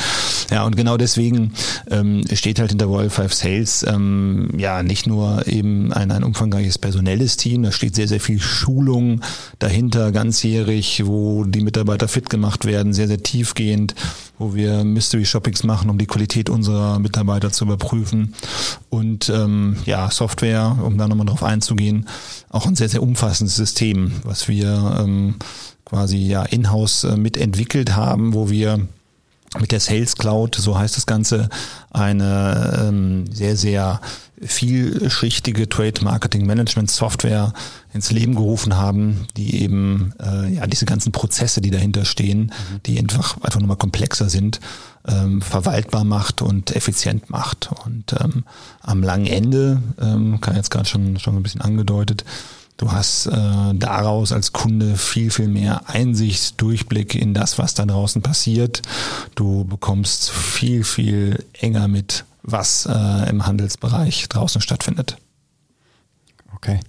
[0.51, 1.55] Ja, und genau deswegen
[1.91, 6.77] ähm, steht halt hinter Royal Five Sales ähm, ja nicht nur eben ein, ein umfangreiches
[6.77, 9.23] personelles Team, da steht sehr, sehr viel Schulung
[9.61, 13.95] dahinter, ganzjährig, wo die Mitarbeiter fit gemacht werden, sehr, sehr tiefgehend,
[14.39, 18.35] wo wir Mystery Shoppings machen, um die Qualität unserer Mitarbeiter zu überprüfen.
[18.91, 22.07] Und ähm, ja, Software, um da nochmal drauf einzugehen,
[22.51, 25.37] auch ein sehr, sehr umfassendes System, was wir ähm,
[25.85, 28.87] quasi ja in-house äh, mitentwickelt haben, wo wir
[29.61, 31.49] mit der Sales Cloud, so heißt das Ganze,
[31.91, 34.01] eine ähm, sehr, sehr
[34.43, 37.53] vielschichtige Trade Marketing Management Software
[37.93, 42.83] ins Leben gerufen haben, die eben äh, ja diese ganzen Prozesse, die dahinter stehen, mhm.
[42.85, 44.61] die einfach einfach nochmal komplexer sind,
[45.07, 47.71] ähm, verwaltbar macht und effizient macht.
[47.85, 48.45] Und ähm,
[48.81, 52.25] am langen Ende, ähm, kann jetzt gerade schon schon ein bisschen angedeutet,
[52.77, 57.87] Du hast äh, daraus als Kunde viel, viel mehr Einsicht, Durchblick in das, was da
[57.87, 58.83] draußen passiert.
[59.37, 65.17] Du bekommst viel, viel enger mit, was äh, im Handelsbereich draußen stattfindet.
[66.57, 66.81] Okay.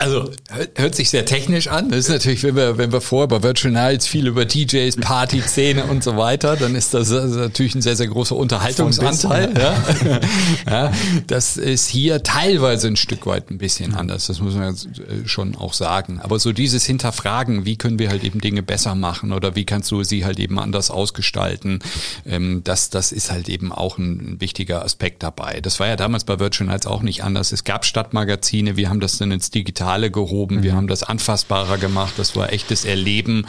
[0.00, 0.30] Also
[0.76, 1.90] hört sich sehr technisch an.
[1.90, 5.84] Das ist natürlich, wenn wir, wenn wir vorher bei Virtual Nights viel über DJs, Party-Szene
[5.84, 9.52] und so weiter, dann ist das, natürlich ein sehr, sehr großer Unterhaltungsanteil.
[9.58, 10.20] Ja.
[10.66, 10.92] ja.
[11.26, 14.28] Das ist hier teilweise ein Stück weit ein bisschen anders.
[14.28, 16.18] Das muss man äh, schon auch sagen.
[16.22, 19.90] Aber so dieses Hinterfragen, wie können wir halt eben Dinge besser machen oder wie kannst
[19.90, 21.80] du sie halt eben anders ausgestalten,
[22.24, 25.60] ähm, das, das ist halt eben auch ein, wichtiger Aspekt dabei.
[25.60, 27.52] Das war ja damals bei Virtual Nights auch nicht anders.
[27.52, 30.62] Es gab Stadtmagazine, wir haben das dann ins Digital Digitale gehoben, mhm.
[30.62, 33.44] wir haben das anfassbarer gemacht, das war echtes Erleben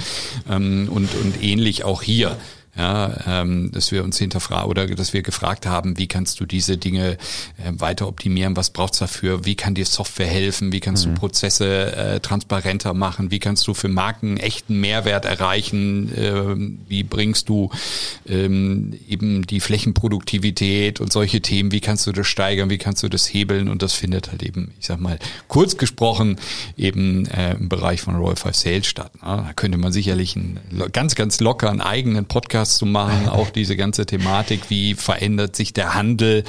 [0.49, 2.35] ähm, und, und ähnlich auch hier
[2.77, 6.77] ja, ähm, dass wir uns hinterfragen oder dass wir gefragt haben, wie kannst du diese
[6.77, 7.17] Dinge
[7.57, 11.15] äh, weiter optimieren, was braucht's dafür, wie kann dir Software helfen, wie kannst mhm.
[11.15, 17.03] du Prozesse äh, transparenter machen, wie kannst du für Marken echten Mehrwert erreichen, äh, wie
[17.03, 17.71] bringst du
[18.27, 23.09] ähm, eben die Flächenproduktivität und solche Themen, wie kannst du das steigern, wie kannst du
[23.09, 23.67] das hebeln?
[23.67, 26.37] Und das findet halt eben, ich sag mal, kurz gesprochen
[26.77, 29.13] eben äh, im Bereich von Roll 5 Sales statt.
[29.15, 29.43] Ne?
[29.45, 30.59] Da könnte man sicherlich einen
[30.93, 35.55] ganz, ganz locker einen eigenen Podcast Podcast zu machen, auch diese ganze Thematik, wie verändert
[35.55, 36.43] sich der Handel,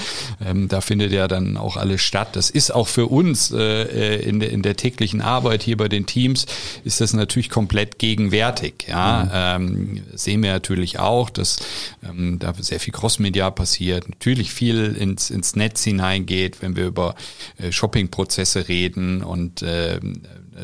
[0.45, 2.37] ähm, da findet ja dann auch alles statt.
[2.37, 6.07] Das ist auch für uns äh, in, de, in der täglichen Arbeit hier bei den
[6.07, 6.47] Teams,
[6.85, 8.87] ist das natürlich komplett gegenwärtig.
[8.89, 9.97] Ja, mhm.
[9.97, 11.59] ähm, sehen wir natürlich auch, dass
[12.05, 17.15] ähm, da sehr viel Crossmedia passiert, natürlich viel ins, ins Netz hineingeht, wenn wir über
[17.59, 19.99] äh, Shoppingprozesse reden und äh,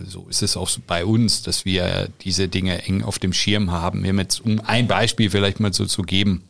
[0.06, 4.02] so ist es auch bei uns, dass wir diese Dinge eng auf dem Schirm haben.
[4.02, 6.42] Wir haben jetzt, um ein Beispiel vielleicht mal so zu geben,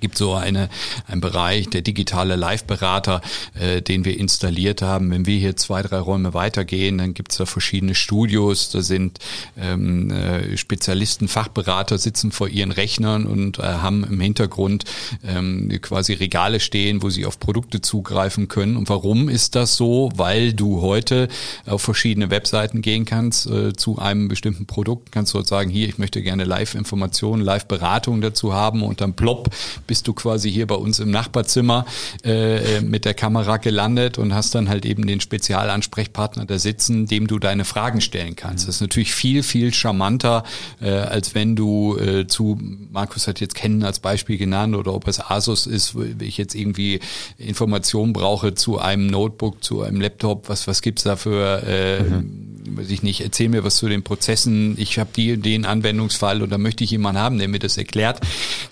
[0.00, 0.68] gibt so eine,
[1.06, 3.20] ein Bereich, der digitale Live-Berater,
[3.58, 5.10] äh, den wir installiert haben.
[5.10, 9.18] Wenn wir hier zwei, drei Räume weitergehen, dann gibt es da verschiedene Studios, da sind
[9.58, 14.84] ähm, äh, Spezialisten, Fachberater sitzen vor ihren Rechnern und äh, haben im Hintergrund
[15.24, 18.76] ähm, quasi Regale stehen, wo sie auf Produkte zugreifen können.
[18.76, 20.10] Und warum ist das so?
[20.14, 21.28] Weil du heute
[21.64, 25.98] auf verschiedene Webseiten gehen kannst äh, zu einem bestimmten Produkt, kannst dort sagen, hier, ich
[25.98, 29.50] möchte gerne Live-Informationen, Live-Beratung dazu haben und dann plopp
[29.86, 31.86] bist du quasi hier bei uns im Nachbarzimmer
[32.24, 37.26] äh, mit der Kamera gelandet und hast dann halt eben den Spezialansprechpartner da sitzen, dem
[37.26, 38.68] du deine Fragen stellen kannst.
[38.68, 40.44] Das ist natürlich viel, viel charmanter,
[40.80, 42.58] äh, als wenn du äh, zu,
[42.90, 46.54] Markus hat jetzt Kennen als Beispiel genannt oder ob es Asus ist, wo ich jetzt
[46.54, 47.00] irgendwie
[47.38, 52.76] Informationen brauche zu einem Notebook, zu einem Laptop, was, was gibt's da für äh, mhm.
[52.76, 56.50] weiß ich nicht, erzähl mir was zu den Prozessen, ich habe die, den Anwendungsfall und
[56.50, 58.20] da möchte ich jemanden haben, der mir das erklärt,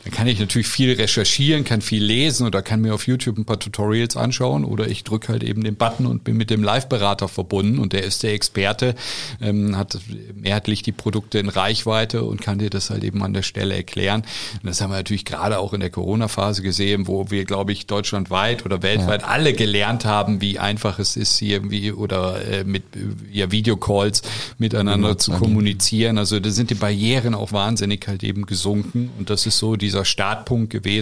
[0.05, 3.45] dann kann ich natürlich viel recherchieren, kann viel lesen oder kann mir auf YouTube ein
[3.45, 7.29] paar Tutorials anschauen oder ich drücke halt eben den Button und bin mit dem Live-Berater
[7.29, 8.95] verbunden und der ist der Experte,
[9.41, 9.99] ähm, hat
[10.35, 14.23] mehrheitlich die Produkte in Reichweite und kann dir das halt eben an der Stelle erklären.
[14.63, 17.87] Und das haben wir natürlich gerade auch in der Corona-Phase gesehen, wo wir, glaube ich,
[17.87, 19.29] deutschlandweit oder weltweit ja.
[19.29, 22.85] alle gelernt haben, wie einfach es ist, hier wie oder äh, mit
[23.31, 24.23] ja, Video Calls
[24.57, 26.17] miteinander zu kommunizieren.
[26.17, 30.07] Also da sind die Barrieren auch wahnsinnig halt eben gesunken und das ist so dieser
[30.07, 30.94] Startpunkt gewesen,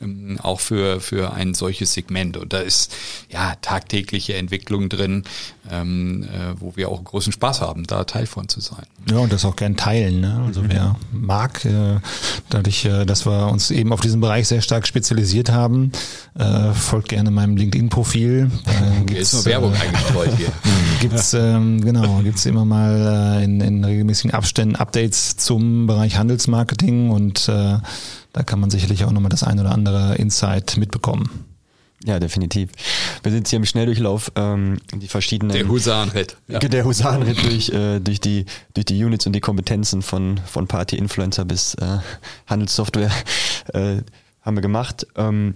[0.00, 2.36] ähm, auch für, für ein solches Segment.
[2.36, 2.94] Und da ist
[3.30, 5.24] ja tagtägliche Entwicklung drin,
[5.70, 8.86] ähm, äh, wo wir auch großen Spaß haben, da Teil von zu sein.
[9.10, 10.20] Ja, und das auch gern teilen.
[10.20, 10.42] Ne?
[10.46, 10.68] Also mhm.
[10.70, 12.00] wer mag, äh,
[12.50, 15.92] dadurch, äh, dass wir uns eben auf diesen Bereich sehr stark spezialisiert haben,
[16.38, 18.50] äh, folgt gerne meinem LinkedIn-Profil.
[18.66, 20.52] Äh, gibt's, ist nur Werbung äh, eingestreut hier.
[21.00, 27.10] Gibt's ähm, genau, gibt's immer mal äh, in, in regelmäßigen Abständen Updates zum Bereich Handelsmarketing
[27.10, 27.78] und äh,
[28.34, 31.30] da kann man sicherlich auch nochmal das ein oder andere Insight mitbekommen.
[32.04, 32.70] Ja, definitiv.
[33.22, 35.52] Wir sind hier im Schnelldurchlauf, ähm, die verschiedenen.
[35.52, 36.36] Der Husarenritt.
[36.48, 36.58] Ja.
[36.58, 38.44] Der Husarenritt durch, äh, durch, die,
[38.74, 41.98] durch die Units und die Kompetenzen von, von Party-Influencer bis äh,
[42.46, 43.12] Handelssoftware
[43.72, 44.02] äh,
[44.42, 45.06] haben wir gemacht.
[45.16, 45.54] Ähm,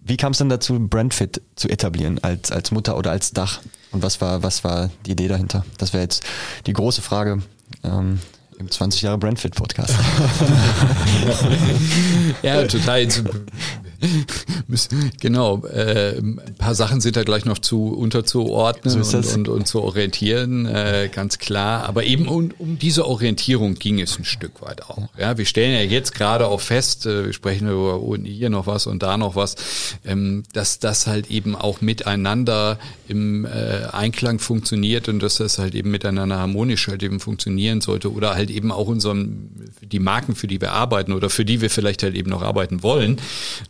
[0.00, 3.60] wie kam es denn dazu, Brandfit zu etablieren als, als Mutter oder als Dach?
[3.92, 5.66] Und was war, was war die Idee dahinter?
[5.78, 6.24] Das wäre jetzt
[6.66, 7.42] die große Frage
[7.84, 8.20] ähm,
[8.58, 9.94] im 20 Jahre Brandfit Podcast.
[12.42, 13.06] ja, total
[15.20, 19.66] genau, äh, ein paar Sachen sind da gleich noch zu unterzuordnen so und, und, und,
[19.66, 21.84] zu orientieren, äh, ganz klar.
[21.84, 25.08] Aber eben um, um diese Orientierung ging es ein Stück weit auch.
[25.18, 28.86] Ja, wir stellen ja jetzt gerade auch fest, äh, wir sprechen über hier noch was
[28.86, 29.56] und da noch was,
[30.04, 32.78] ähm, dass das halt eben auch miteinander
[33.08, 38.12] im äh, Einklang funktioniert und dass das halt eben miteinander harmonisch halt eben funktionieren sollte
[38.12, 39.50] oder halt eben auch unseren
[39.82, 42.82] die Marken, für die wir arbeiten oder für die wir vielleicht halt eben noch arbeiten
[42.82, 43.18] wollen.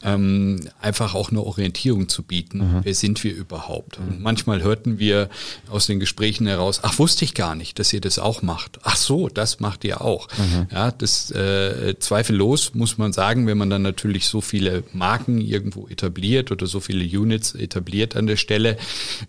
[0.02, 2.58] Ähm, ähm, einfach auch eine Orientierung zu bieten.
[2.58, 2.80] Mhm.
[2.82, 3.98] Wer sind wir überhaupt?
[3.98, 5.28] Und manchmal hörten wir
[5.70, 8.78] aus den Gesprächen heraus, ach, wusste ich gar nicht, dass ihr das auch macht.
[8.82, 10.28] Ach so, das macht ihr auch.
[10.36, 10.66] Mhm.
[10.72, 15.86] Ja, das äh, zweifellos muss man sagen, wenn man dann natürlich so viele Marken irgendwo
[15.88, 18.76] etabliert oder so viele Units etabliert an der Stelle,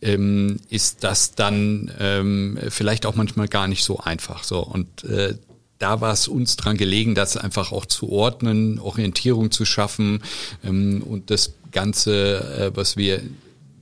[0.02, 4.44] ähm, ist das dann ähm, vielleicht auch manchmal gar nicht so einfach.
[4.44, 5.36] So und äh,
[5.80, 10.24] da war es uns dran gelegen, das einfach auch zu ordnen, Orientierung zu schaffen
[10.64, 13.22] ähm, und das Ganze, äh, was wir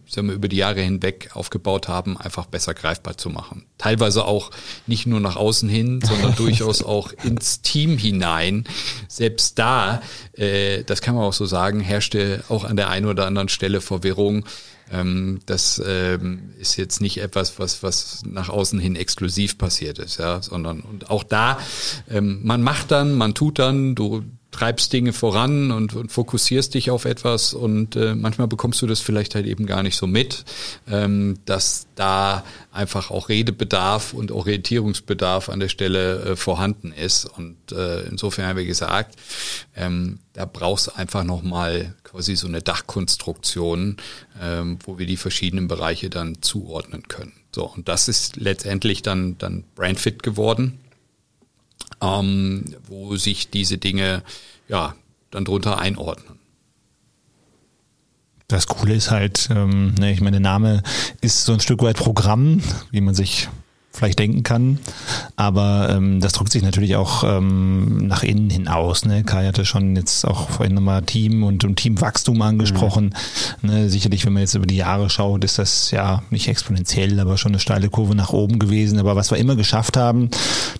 [0.07, 3.65] sagen wir, über die Jahre hinweg aufgebaut haben, einfach besser greifbar zu machen.
[3.77, 4.51] Teilweise auch
[4.87, 8.65] nicht nur nach außen hin, sondern durchaus auch ins Team hinein.
[9.07, 10.01] Selbst da,
[10.33, 13.81] äh, das kann man auch so sagen, herrschte auch an der einen oder anderen Stelle
[13.81, 14.45] Verwirrung
[14.91, 20.17] ähm, das ähm, ist jetzt nicht etwas, was, was nach außen hin exklusiv passiert ist,
[20.17, 21.57] ja, sondern und auch da,
[22.09, 24.23] ähm, man macht dann, man tut dann, du
[24.55, 29.01] treibst Dinge voran und, und fokussierst dich auf etwas und äh, manchmal bekommst du das
[29.01, 30.45] vielleicht halt eben gar nicht so mit,
[30.89, 37.25] ähm, dass da einfach auch Redebedarf und Orientierungsbedarf an der Stelle äh, vorhanden ist.
[37.25, 39.17] Und äh, insofern haben wir gesagt,
[39.75, 43.97] ähm, da brauchst du einfach nochmal quasi so eine Dachkonstruktion,
[44.41, 47.33] ähm, wo wir die verschiedenen Bereiche dann zuordnen können.
[47.53, 50.79] So, und das ist letztendlich dann, dann Brandfit geworden.
[52.01, 54.23] Ähm, wo sich diese Dinge
[54.67, 54.95] ja
[55.31, 56.39] dann drunter einordnen.
[58.47, 60.83] Das Coole ist halt, ähm, ne, ich meine, der Name
[61.21, 63.49] ist so ein Stück weit Programm, wie man sich
[63.95, 64.79] vielleicht denken kann.
[65.35, 69.05] Aber ähm, das drückt sich natürlich auch ähm, nach innen hinaus.
[69.05, 69.23] Ne?
[69.23, 73.15] Kai hatte schon jetzt auch vorhin nochmal Team und, und Teamwachstum angesprochen.
[73.61, 73.69] Mhm.
[73.69, 73.89] Ne?
[73.89, 77.51] Sicherlich, wenn man jetzt über die Jahre schaut, ist das ja nicht exponentiell, aber schon
[77.51, 78.99] eine steile Kurve nach oben gewesen.
[78.99, 80.29] Aber was wir immer geschafft haben,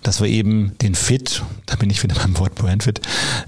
[0.02, 3.00] dass wir eben den Fit, da bin ich wieder beim Wort Brandfit,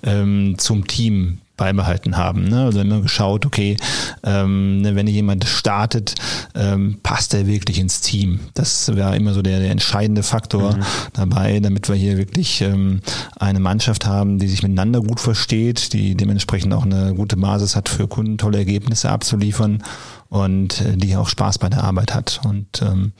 [0.02, 2.44] ähm, zum Team beibehalten haben.
[2.44, 2.64] Ne?
[2.64, 3.76] Also immer geschaut, okay,
[4.24, 6.14] ähm, ne, wenn jemand startet,
[6.54, 8.40] ähm, passt er wirklich ins Team.
[8.54, 10.82] Das wäre immer so der, der entscheidende Faktor mhm.
[11.12, 13.00] dabei, damit wir hier wirklich ähm,
[13.36, 17.90] eine Mannschaft haben, die sich miteinander gut versteht, die dementsprechend auch eine gute Basis hat
[17.90, 19.82] für Kunden tolle Ergebnisse abzuliefern
[20.30, 22.40] und äh, die auch Spaß bei der Arbeit hat.
[22.44, 23.12] Und ähm,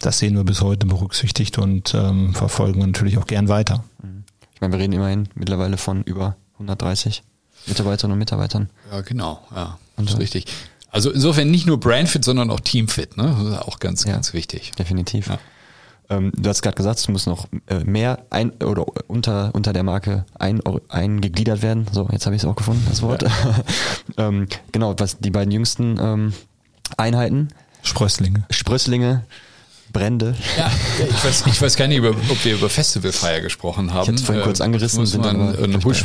[0.00, 3.82] das sehen wir bis heute berücksichtigt und ähm, verfolgen natürlich auch gern weiter.
[4.54, 7.22] Ich meine, wir reden immerhin mittlerweile von über 130
[7.66, 8.70] Mitarbeiterinnen und Mitarbeitern.
[8.90, 10.46] Ja, genau, ja, das ist richtig.
[10.90, 13.36] Also insofern nicht nur Brandfit, sondern auch Teamfit, ne?
[13.38, 14.72] Das ist auch ganz, ja, ganz wichtig.
[14.78, 15.28] Definitiv.
[15.28, 15.38] Ja.
[16.08, 19.82] Ähm, du hast gerade gesagt, es muss noch äh, mehr ein oder unter unter der
[19.82, 21.86] Marke ein, eingegliedert werden.
[21.92, 23.22] So, jetzt habe ich es auch gefunden, das Wort.
[23.22, 23.30] Ja.
[24.28, 26.32] ähm, genau, was die beiden jüngsten ähm,
[26.96, 27.48] Einheiten.
[27.82, 28.46] Sprösslinge.
[28.50, 29.24] Sprösslinge
[29.98, 30.34] Brände.
[30.56, 34.02] Ja, ich weiß, ich weiß gar nicht, ob wir über Festivalfeier gesprochen haben.
[34.02, 35.00] Ich hatte es vorhin kurz angerissen.
[35.00, 36.04] Muss man, bin Busch,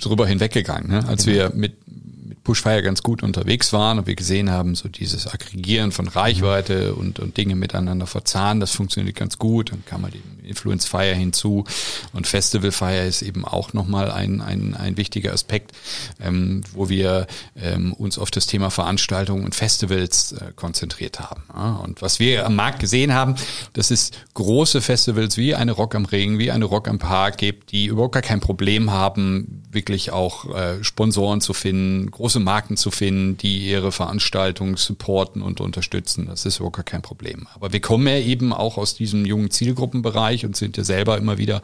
[0.00, 0.90] drüber hinweggegangen.
[0.90, 1.08] Ne?
[1.08, 1.36] Als genau.
[1.36, 1.76] wir mit
[2.44, 7.18] Pushfire ganz gut unterwegs waren und wir gesehen haben, so dieses Aggregieren von Reichweite und,
[7.18, 9.72] und Dinge miteinander verzahnen, das funktioniert ganz gut.
[9.72, 11.64] Dann kam halt eben Influence Fire hinzu
[12.12, 15.72] und Festival Fire ist eben auch nochmal ein, ein, ein wichtiger Aspekt,
[16.20, 17.26] ähm, wo wir
[17.56, 21.42] ähm, uns auf das Thema Veranstaltungen und Festivals äh, konzentriert haben.
[21.54, 21.76] Ja?
[21.76, 23.36] Und was wir am Markt gesehen haben,
[23.72, 27.72] dass es große Festivals wie eine Rock am Regen, wie eine Rock am Park gibt,
[27.72, 32.76] die überhaupt gar kein Problem haben, wirklich auch äh, Sponsoren zu finden, große große Marken
[32.76, 36.26] zu finden, die ihre Veranstaltungen supporten und unterstützen.
[36.26, 37.46] Das ist überhaupt kein Problem.
[37.54, 41.38] Aber wir kommen ja eben auch aus diesem jungen Zielgruppenbereich und sind ja selber immer
[41.38, 41.62] wieder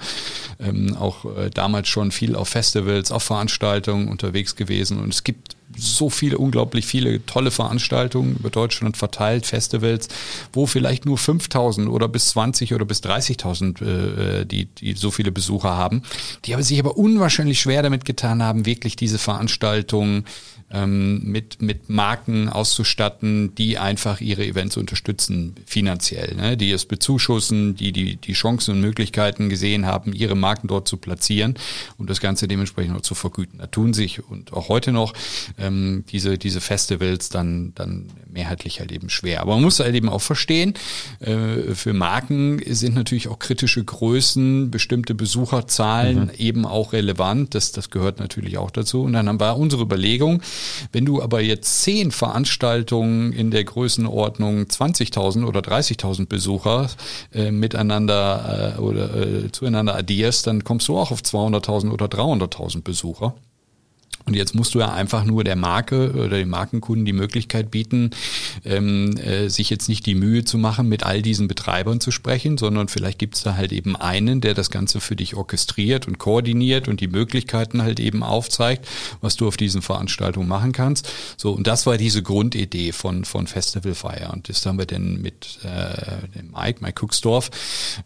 [0.60, 5.00] ähm, auch äh, damals schon viel auf Festivals, auf Veranstaltungen unterwegs gewesen.
[5.00, 10.08] Und es gibt so viele, unglaublich viele tolle Veranstaltungen über Deutschland verteilt, Festivals,
[10.52, 15.32] wo vielleicht nur 5000 oder bis 20 oder bis 30.000 äh, die, die so viele
[15.32, 16.02] Besucher haben,
[16.44, 20.24] die aber sich aber unwahrscheinlich schwer damit getan haben, wirklich diese Veranstaltungen
[20.72, 26.56] ähm, mit, mit Marken auszustatten, die einfach ihre Events unterstützen finanziell, ne?
[26.56, 30.96] die es bezuschussen, die, die die Chancen und Möglichkeiten gesehen haben, ihre Marken dort zu
[30.96, 31.54] platzieren
[31.98, 33.58] und das Ganze dementsprechend auch zu vergüten.
[33.58, 35.12] Da tun sich und auch heute noch
[35.58, 39.40] ähm, diese, diese Festivals dann, dann mehrheitlich halt eben schwer.
[39.40, 40.74] Aber man muss halt eben auch verstehen,
[41.20, 46.30] äh, für Marken sind natürlich auch kritische Größen, bestimmte Besucherzahlen mhm.
[46.38, 47.54] eben auch relevant.
[47.54, 49.02] Das, das gehört natürlich auch dazu.
[49.02, 50.42] Und dann haben wir unsere Überlegung,
[50.92, 56.88] wenn du aber jetzt zehn Veranstaltungen in der Größenordnung 20.000 oder 30.000 Besucher
[57.32, 62.82] äh, miteinander äh, oder äh, zueinander addierst, dann kommst du auch auf 200.000 oder 300.000
[62.82, 63.34] Besucher.
[64.26, 68.10] Und jetzt musst du ja einfach nur der Marke oder den Markenkunden die Möglichkeit bieten,
[68.64, 72.58] ähm, äh, sich jetzt nicht die Mühe zu machen, mit all diesen Betreibern zu sprechen,
[72.58, 76.18] sondern vielleicht gibt es da halt eben einen, der das Ganze für dich orchestriert und
[76.18, 78.86] koordiniert und die Möglichkeiten halt eben aufzeigt,
[79.20, 81.10] was du auf diesen Veranstaltungen machen kannst.
[81.36, 84.30] So, und das war diese Grundidee von, von Festival Fire.
[84.32, 87.50] Und das haben wir dann mit äh, dem Mike, Mike Cooksdorf,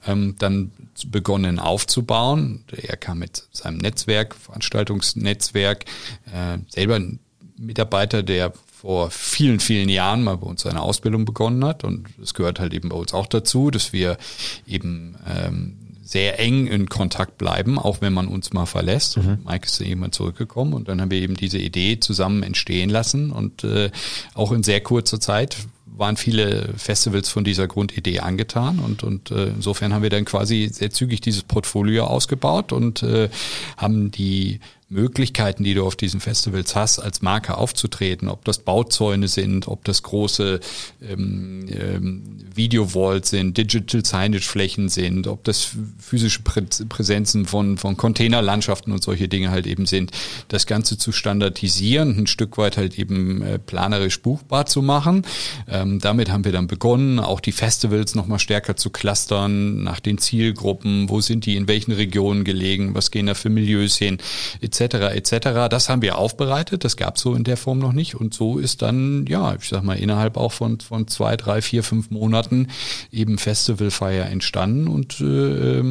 [0.06, 0.72] ähm, dann
[1.06, 2.64] begonnen aufzubauen.
[2.70, 5.84] Er kam mit seinem Netzwerk, Veranstaltungsnetzwerk,
[6.32, 7.18] äh, selber ein
[7.56, 8.52] Mitarbeiter, der
[8.84, 11.84] vor vielen, vielen Jahren mal bei uns seine Ausbildung begonnen hat.
[11.84, 14.18] Und es gehört halt eben bei uns auch dazu, dass wir
[14.66, 19.16] eben ähm, sehr eng in Kontakt bleiben, auch wenn man uns mal verlässt.
[19.16, 19.38] Mhm.
[19.46, 23.64] Mike ist eben zurückgekommen und dann haben wir eben diese Idee zusammen entstehen lassen und
[23.64, 23.90] äh,
[24.34, 29.46] auch in sehr kurzer Zeit waren viele Festivals von dieser Grundidee angetan und, und äh,
[29.46, 33.30] insofern haben wir dann quasi sehr zügig dieses Portfolio ausgebaut und äh,
[33.78, 34.60] haben die
[34.94, 39.85] Möglichkeiten, die du auf diesen Festivals hast, als Marke aufzutreten, ob das Bauzäune sind, ob
[39.85, 40.61] das große
[41.02, 42.22] ähm, ähm,
[42.54, 49.28] Video-Walls sind, Digital Signage-Flächen sind, ob das physische Prä Präsenzen von, von Containerlandschaften und solche
[49.28, 50.12] Dinge halt eben sind,
[50.48, 55.22] das Ganze zu standardisieren, ein Stück weit halt eben äh, planerisch buchbar zu machen.
[55.68, 60.18] Ähm, damit haben wir dann begonnen, auch die Festivals nochmal stärker zu clustern nach den
[60.18, 61.57] Zielgruppen, wo sind die?
[61.57, 64.18] In welchen Regionen gelegen, was gehen da für Milieus hin,
[64.61, 65.68] etc etc.
[65.70, 68.58] Das haben wir aufbereitet, das gab es so in der Form noch nicht und so
[68.58, 72.68] ist dann, ja, ich sag mal, innerhalb auch von, von zwei, drei, vier, fünf Monaten
[73.10, 75.82] eben Festival Fire entstanden und äh,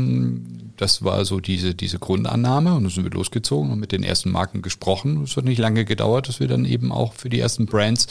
[0.78, 4.32] das war so diese, diese Grundannahme und dann sind wir losgezogen und mit den ersten
[4.32, 5.24] Marken gesprochen.
[5.24, 8.08] Es hat nicht lange gedauert, dass wir dann eben auch für die ersten Brands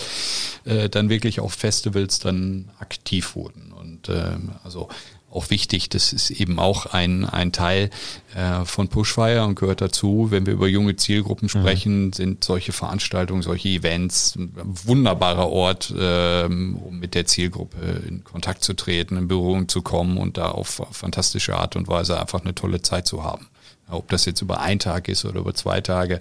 [0.65, 3.73] äh, dann wirklich auf Festivals dann aktiv wurden.
[3.73, 4.89] Und äh, also
[5.33, 5.89] auch wichtig.
[5.89, 7.91] Das ist eben auch ein, ein Teil
[8.35, 10.29] äh, von Pushfire und gehört dazu.
[10.31, 11.61] Wenn wir über junge Zielgruppen mhm.
[11.61, 12.13] sprechen, mhm.
[12.13, 18.65] sind solche Veranstaltungen, solche Events ein wunderbarer Ort, ähm, um mit der Zielgruppe in Kontakt
[18.65, 22.55] zu treten, in Berührung zu kommen und da auf fantastische Art und Weise einfach eine
[22.55, 23.49] tolle Zeit zu haben.
[23.93, 26.21] Ob das jetzt über einen Tag ist oder über zwei Tage,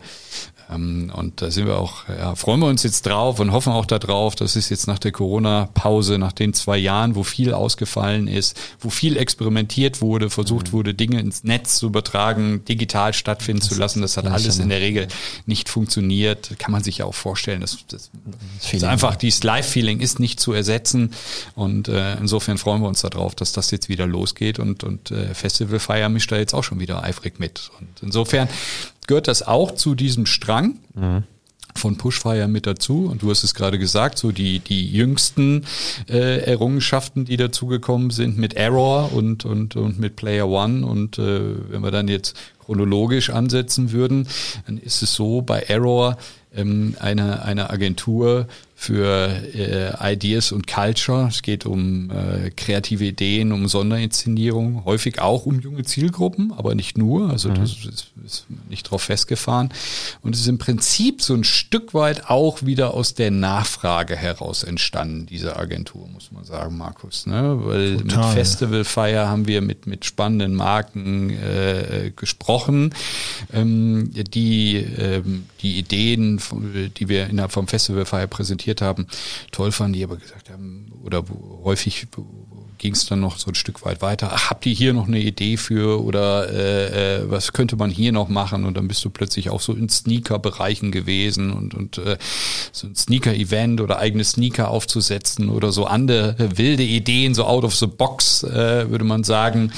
[0.72, 3.86] ähm, und da sind wir auch, ja, freuen wir uns jetzt drauf und hoffen auch
[3.86, 8.60] darauf, dass es jetzt nach der Corona-Pause, nach den zwei Jahren, wo viel ausgefallen ist,
[8.80, 10.72] wo viel experimentiert wurde, versucht mhm.
[10.74, 14.70] wurde, Dinge ins Netz zu übertragen, digital stattfinden das zu lassen, das hat alles in
[14.70, 15.08] der Regel
[15.46, 16.58] nicht funktioniert.
[16.58, 17.62] Kann man sich ja auch vorstellen.
[17.62, 18.10] Das, das,
[18.62, 21.12] das ist einfach, dieses Live-Feeling ist nicht zu ersetzen.
[21.56, 25.34] Und äh, insofern freuen wir uns darauf, dass das jetzt wieder losgeht und, und äh,
[25.34, 27.61] Festival Fire mischt da jetzt auch schon wieder eifrig mit.
[27.80, 28.48] Und insofern
[29.08, 30.80] gehört das auch zu diesem Strang.
[30.96, 31.24] Mhm
[31.76, 33.08] von Pushfire mit dazu.
[33.10, 35.66] Und du hast es gerade gesagt, so die, die jüngsten
[36.10, 40.86] äh, Errungenschaften, die dazugekommen sind mit Error und, und, und mit Player One.
[40.86, 44.28] Und äh, wenn wir dann jetzt chronologisch ansetzen würden,
[44.66, 46.18] dann ist es so bei Error
[46.54, 48.48] ähm, eine, eine Agentur,
[48.82, 51.28] für äh, Ideas und Culture.
[51.28, 56.98] Es geht um äh, kreative Ideen, um Sonderinszenierung, häufig auch um junge Zielgruppen, aber nicht
[56.98, 57.30] nur.
[57.30, 57.56] Also mhm.
[57.56, 59.70] das ist, ist nicht drauf festgefahren.
[60.24, 64.64] Und es ist im Prinzip so ein Stück weit auch wieder aus der Nachfrage heraus
[64.64, 67.28] entstanden, diese Agentur, muss man sagen, Markus.
[67.28, 67.60] Ne?
[67.62, 68.18] Weil Total.
[68.18, 72.96] mit Festival Fire haben wir mit, mit spannenden Marken äh, gesprochen,
[73.54, 76.42] ähm, die ähm, die Ideen,
[76.98, 79.08] die wir innerhalb vom Festival Fire präsentiert diskutiert haben,
[79.52, 81.24] toll fanden, die aber gesagt haben, oder
[81.64, 82.08] häufig
[82.82, 84.32] ging es dann noch so ein Stück weit weiter.
[84.34, 88.12] Ach, habt ihr hier noch eine Idee für oder äh, äh, was könnte man hier
[88.12, 88.66] noch machen?
[88.66, 92.18] Und dann bist du plötzlich auch so in Sneaker-Bereichen gewesen und, und äh,
[92.72, 97.76] so ein Sneaker-Event oder eigene Sneaker aufzusetzen oder so andere wilde Ideen, so out of
[97.76, 99.72] the box, äh, würde man sagen.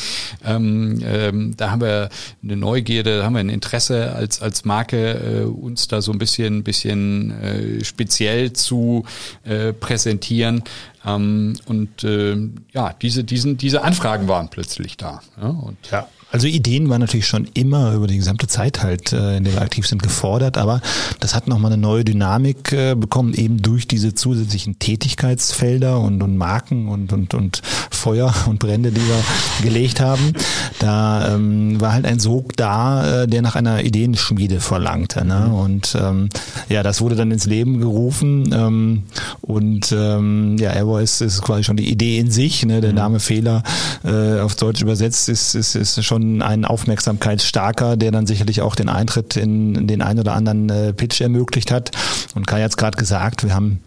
[0.45, 2.07] Ähm, ähm, da haben wir
[2.41, 6.19] eine Neugierde, da haben wir ein Interesse als, als Marke, äh, uns da so ein
[6.19, 9.03] bisschen, bisschen äh, speziell zu
[9.43, 10.63] äh, präsentieren.
[11.05, 12.37] Ähm, und äh,
[12.71, 15.21] ja, diese, diesen, diese Anfragen waren plötzlich da.
[15.39, 16.07] Ja, und ja.
[16.33, 19.61] Also Ideen waren natürlich schon immer über die gesamte Zeit halt, äh, in der wir
[19.61, 20.81] aktiv sind, gefordert, aber
[21.19, 26.35] das hat nochmal eine neue Dynamik äh, bekommen, eben durch diese zusätzlichen Tätigkeitsfelder und, und
[26.35, 27.61] Marken und, und, und
[27.91, 29.23] Feuer und Brände, die wir
[29.61, 30.33] gelegt haben.
[30.79, 35.23] Da ähm, war halt ein Sog da, äh, der nach einer Ideenschmiede verlangte.
[35.23, 35.49] Ne?
[35.49, 35.53] Mhm.
[35.53, 36.29] Und ähm,
[36.67, 39.03] ja, das wurde dann ins Leben gerufen ähm,
[39.41, 42.65] und ähm, ja, Airvoice ist quasi schon die Idee in sich.
[42.65, 42.81] Ne?
[42.81, 42.97] Der mhm.
[42.97, 43.61] Name Fehler
[44.03, 48.75] äh, auf Deutsch übersetzt ist, ist, ist schon schon ein aufmerksamkeitsstarker, der dann sicherlich auch
[48.75, 51.91] den Eintritt in den ein oder anderen äh, Pitch ermöglicht hat.
[52.35, 53.79] Und Kai hat es gerade gesagt, wir haben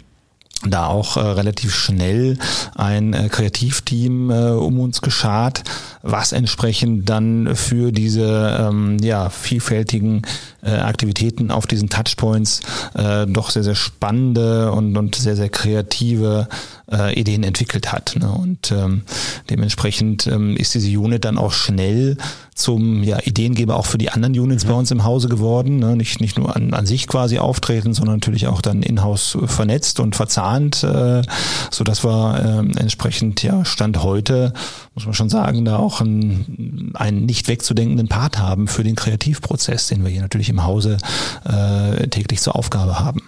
[0.64, 2.38] da auch äh, relativ schnell
[2.74, 5.64] ein äh, Kreativteam äh, um uns geschart,
[6.02, 10.22] was entsprechend dann für diese ähm, ja, vielfältigen
[10.62, 12.60] äh, Aktivitäten auf diesen Touchpoints
[12.94, 16.48] äh, doch sehr, sehr spannende und, und sehr, sehr kreative
[16.90, 18.16] äh, Ideen entwickelt hat.
[18.18, 18.30] Ne?
[18.30, 19.02] Und ähm,
[19.50, 22.16] dementsprechend ähm, ist diese Unit dann auch schnell
[22.54, 24.68] zum ja, Ideengeber auch für die anderen Units mhm.
[24.68, 25.78] bei uns im Hause geworden.
[25.78, 25.96] Ne?
[25.96, 30.16] Nicht, nicht nur an, an sich quasi auftreten, sondern natürlich auch dann in-house vernetzt und
[30.16, 31.22] verzahnt, äh,
[31.70, 34.52] so dass wir äh, entsprechend ja Stand heute,
[34.94, 39.88] muss man schon sagen, da auch einen, einen nicht wegzudenkenden Part haben für den Kreativprozess,
[39.88, 40.98] den wir hier natürlich im Hause
[41.44, 43.22] äh, täglich zur Aufgabe haben.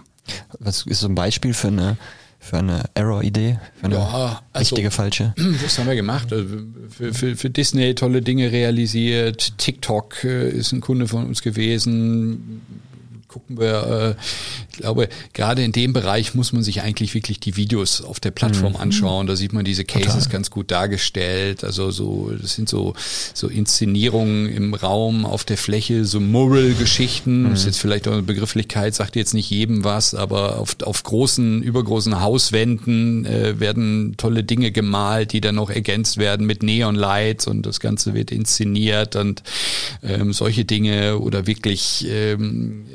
[0.59, 1.96] Was ist so ein Beispiel für eine
[2.39, 3.59] für eine Error-Idee?
[3.80, 5.34] Für eine ja, also, richtige, falsche?
[5.62, 6.32] Was haben wir gemacht?
[6.32, 6.57] Also
[6.91, 9.59] für, für, für Disney tolle Dinge realisiert.
[9.59, 12.62] TikTok äh, ist ein Kunde von uns gewesen
[13.28, 14.22] gucken wir, äh,
[14.70, 18.30] ich glaube, gerade in dem Bereich muss man sich eigentlich wirklich die Videos auf der
[18.30, 18.80] Plattform mhm.
[18.80, 19.26] anschauen.
[19.26, 20.28] Da sieht man diese Cases Total.
[20.30, 21.62] ganz gut dargestellt.
[21.62, 22.94] Also so, das sind so,
[23.34, 27.42] so Inszenierungen im Raum, auf der Fläche, so Mural-Geschichten.
[27.42, 27.50] Mhm.
[27.50, 31.02] Das ist jetzt vielleicht auch eine Begrifflichkeit, sagt jetzt nicht jedem was, aber auf, auf
[31.02, 37.46] großen, übergroßen Hauswänden äh, werden tolle Dinge gemalt, die dann noch ergänzt werden mit Neon-Lights
[37.46, 39.42] und das Ganze wird inszeniert und
[40.02, 42.86] ähm, solche Dinge oder wirklich ähm,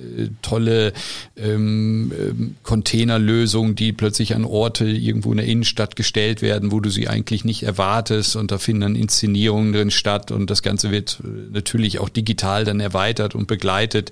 [0.41, 0.93] tolle
[1.37, 6.89] ähm, ähm, Containerlösungen, die plötzlich an Orte irgendwo in der Innenstadt gestellt werden, wo du
[6.89, 8.35] sie eigentlich nicht erwartest.
[8.35, 10.31] Und da finden dann Inszenierungen drin statt.
[10.31, 14.11] Und das Ganze wird äh, natürlich auch digital dann erweitert und begleitet.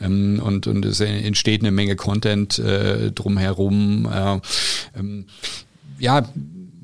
[0.00, 4.08] Ähm, und, und es entsteht eine Menge Content äh, drumherum.
[4.12, 4.40] Äh,
[4.98, 5.26] ähm,
[5.98, 6.28] ja,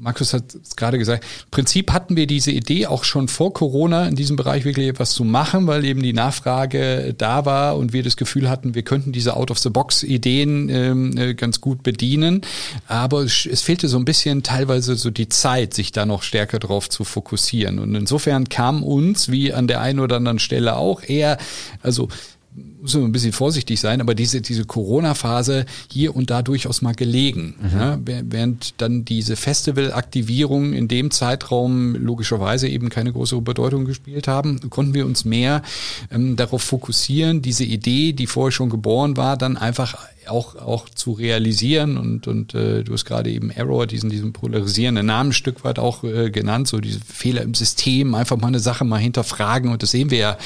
[0.03, 4.09] Markus hat es gerade gesagt, im Prinzip hatten wir diese Idee auch schon vor Corona
[4.09, 8.03] in diesem Bereich wirklich etwas zu machen, weil eben die Nachfrage da war und wir
[8.03, 12.41] das Gefühl hatten, wir könnten diese Out-of-the-Box-Ideen ähm, äh, ganz gut bedienen.
[12.89, 16.59] Aber es, es fehlte so ein bisschen teilweise so die Zeit, sich da noch stärker
[16.59, 17.79] drauf zu fokussieren.
[17.79, 21.39] Und insofern kam uns, wie an der einen oder anderen Stelle auch, eher,
[21.81, 22.09] also
[22.55, 26.95] muss man ein bisschen vorsichtig sein, aber diese, diese Corona-Phase hier und da durchaus mal
[26.95, 27.55] gelegen.
[27.63, 27.79] Mhm.
[27.79, 34.69] Ja, während dann diese Festival-Aktivierungen in dem Zeitraum logischerweise eben keine größere Bedeutung gespielt haben,
[34.69, 35.63] konnten wir uns mehr
[36.11, 39.97] ähm, darauf fokussieren, diese Idee, die vorher schon geboren war, dann einfach
[40.29, 45.07] auch, auch zu realisieren und, und äh, du hast gerade eben Error, diesen, diesen polarisierenden
[45.07, 48.61] Namen ein Stück weit auch äh, genannt, so diese Fehler im System, einfach mal eine
[48.61, 50.39] Sache mal hinterfragen und das sehen wir ja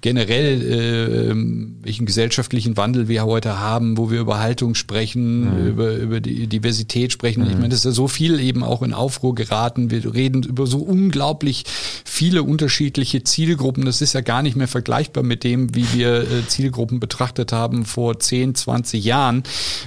[0.00, 1.34] generell, äh,
[1.82, 5.66] welchen gesellschaftlichen Wandel wir heute haben, wo wir über Haltung sprechen, mhm.
[5.68, 7.44] über, über die Diversität sprechen.
[7.44, 7.50] Mhm.
[7.50, 9.90] Ich meine, das ist ja so viel eben auch in Aufruhr geraten.
[9.90, 11.64] Wir reden über so unglaublich
[12.04, 13.84] viele unterschiedliche Zielgruppen.
[13.84, 17.84] Das ist ja gar nicht mehr vergleichbar mit dem, wie wir äh, Zielgruppen betrachtet haben
[17.84, 19.10] vor 10, 20 Jahren.
[19.10, 19.42] Jahren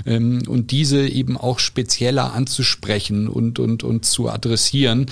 [0.05, 5.07] ähm, und diese eben auch spezieller anzusprechen und, und, und zu adressieren.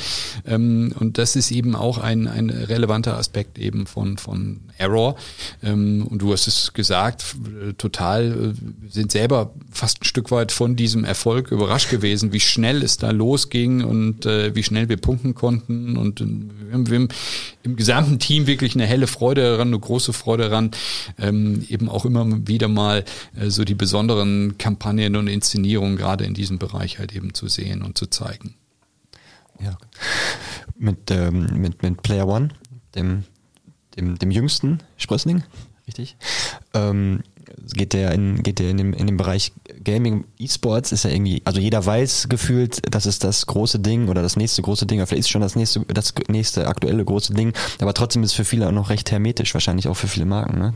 [0.45, 5.15] Ähm, und das ist eben auch ein, ein relevanter Aspekt eben von, von Error.
[5.63, 7.35] Ähm, und du hast es gesagt,
[7.77, 12.83] total, äh, sind selber fast ein Stück weit von diesem Erfolg überrascht gewesen, wie schnell
[12.83, 15.97] es da losging und äh, wie schnell wir punkten konnten.
[15.97, 17.07] Und äh, wir wir
[17.63, 20.71] im gesamten Team wirklich eine helle Freude daran, eine große Freude daran,
[21.17, 23.03] ähm, eben auch immer wieder mal
[23.35, 27.81] äh, so die besonderen Kampagnen und Inszenierungen gerade in diesem Bereich halt eben zu sehen
[27.81, 28.55] und zu zeigen.
[29.59, 29.77] Ja.
[30.77, 32.49] Mit, ähm, mit, mit Player One,
[32.95, 33.23] dem,
[33.95, 35.43] dem, dem jüngsten Sprössling,
[35.91, 36.15] richtig?
[36.73, 37.21] Ähm,
[37.73, 39.51] geht der in, geht der in dem, in dem Bereich
[39.83, 44.21] Gaming, E-Sports ist ja irgendwie, also jeder weiß gefühlt, das ist das große Ding oder
[44.21, 47.53] das nächste große Ding, oder vielleicht ist schon das nächste, das nächste aktuelle große Ding,
[47.79, 50.59] aber trotzdem ist es für viele auch noch recht hermetisch, wahrscheinlich auch für viele Marken,
[50.59, 50.73] ne?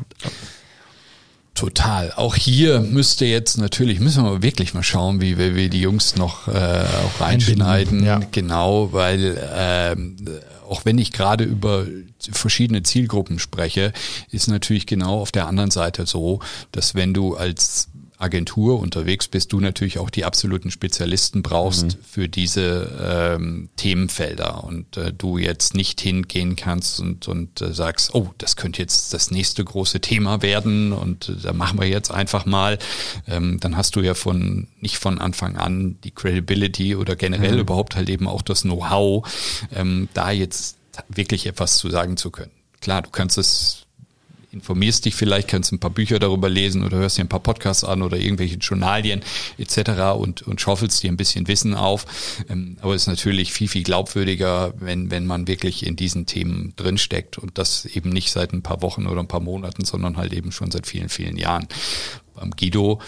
[1.55, 2.11] Total.
[2.11, 6.17] Auch hier müsste jetzt natürlich, müssen wir wirklich mal schauen, wie wir, wir die Jungs
[6.17, 8.03] noch äh, auch reinschneiden.
[8.03, 8.19] Ja.
[8.31, 9.95] Genau, weil äh,
[10.69, 11.85] auch wenn ich gerade über
[12.19, 13.93] verschiedene Zielgruppen spreche,
[14.31, 16.41] ist natürlich genau auf der anderen Seite so,
[16.73, 17.87] dass wenn du als
[18.17, 22.03] Agentur unterwegs bist, du natürlich auch die absoluten Spezialisten brauchst mhm.
[22.03, 28.13] für diese ähm, Themenfelder und äh, du jetzt nicht hingehen kannst und, und äh, sagst,
[28.13, 32.11] oh, das könnte jetzt das nächste große Thema werden und äh, da machen wir jetzt
[32.11, 32.79] einfach mal.
[33.27, 37.59] Ähm, dann hast du ja von nicht von Anfang an die Credibility oder generell mhm.
[37.59, 39.27] überhaupt halt eben auch das Know-how,
[39.73, 40.77] ähm, da jetzt
[41.09, 42.51] wirklich etwas zu sagen zu können.
[42.79, 43.84] Klar, du kannst es
[44.55, 47.83] informierst dich vielleicht, kannst ein paar Bücher darüber lesen oder hörst dir ein paar Podcasts
[47.83, 49.21] an oder irgendwelche Journalien
[49.57, 50.17] etc.
[50.17, 52.05] und, und schaufelst dir ein bisschen Wissen auf.
[52.49, 56.73] Ähm, aber es ist natürlich viel, viel glaubwürdiger, wenn, wenn man wirklich in diesen Themen
[56.77, 60.33] drinsteckt und das eben nicht seit ein paar Wochen oder ein paar Monaten, sondern halt
[60.33, 61.67] eben schon seit vielen, vielen Jahren.
[62.33, 63.01] Beim Guido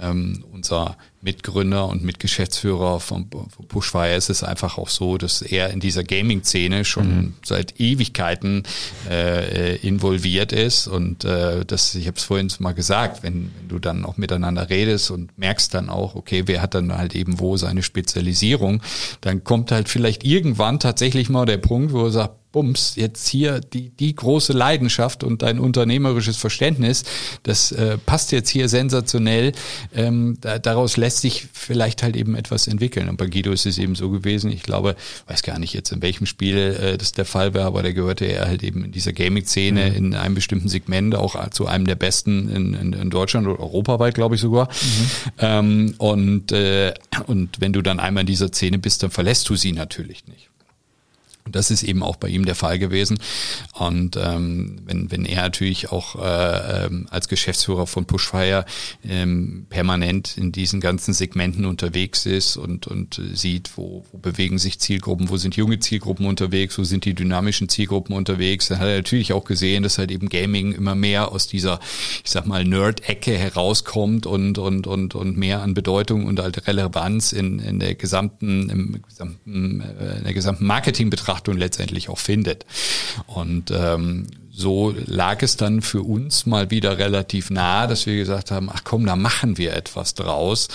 [0.00, 5.70] ähm, unser Mitgründer und Mitgeschäftsführer von, von Pushfire ist es einfach auch so, dass er
[5.70, 7.34] in dieser Gaming-Szene schon mhm.
[7.44, 8.62] seit Ewigkeiten
[9.08, 13.78] äh, involviert ist und äh, das, ich habe es vorhin mal gesagt, wenn, wenn du
[13.78, 17.56] dann auch miteinander redest und merkst dann auch, okay, wer hat dann halt eben wo
[17.56, 18.82] seine Spezialisierung,
[19.20, 23.60] dann kommt halt vielleicht irgendwann tatsächlich mal der Punkt, wo er sagt, Bums, jetzt hier
[23.60, 27.04] die, die große Leidenschaft und dein unternehmerisches Verständnis,
[27.44, 29.52] das äh, passt jetzt hier sensationell.
[29.94, 33.08] Ähm, da, daraus lässt sich vielleicht halt eben etwas entwickeln.
[33.08, 34.50] Und bei Guido ist es eben so gewesen.
[34.50, 34.96] Ich glaube,
[35.26, 38.24] weiß gar nicht jetzt in welchem Spiel äh, das der Fall war, aber der gehörte
[38.24, 39.96] er halt eben in dieser Gaming-Szene mhm.
[39.96, 44.14] in einem bestimmten Segment auch zu einem der besten in, in, in Deutschland oder europaweit,
[44.14, 44.68] glaube ich sogar.
[44.68, 45.10] Mhm.
[45.38, 46.94] Ähm, und, äh,
[47.26, 50.49] und wenn du dann einmal in dieser Szene bist, dann verlässt du sie natürlich nicht.
[51.50, 53.18] Und das ist eben auch bei ihm der Fall gewesen.
[53.72, 58.64] Und ähm, wenn, wenn er natürlich auch äh, ähm, als Geschäftsführer von Pushfire
[59.02, 64.78] ähm, permanent in diesen ganzen Segmenten unterwegs ist und, und sieht, wo, wo bewegen sich
[64.78, 68.98] Zielgruppen, wo sind junge Zielgruppen unterwegs, wo sind die dynamischen Zielgruppen unterwegs, dann hat er
[68.98, 71.80] natürlich auch gesehen, dass halt eben Gaming immer mehr aus dieser,
[72.22, 77.32] ich sag mal, Nerd-Ecke herauskommt und, und, und, und mehr an Bedeutung und halt Relevanz
[77.32, 82.66] in, in der gesamten, im gesamten, äh, in der gesamten Marketingbetrachtung Betrachtung letztendlich auch findet.
[83.26, 88.50] Und ähm, so lag es dann für uns mal wieder relativ nah, dass wir gesagt
[88.50, 90.68] haben, ach komm, da machen wir etwas draus.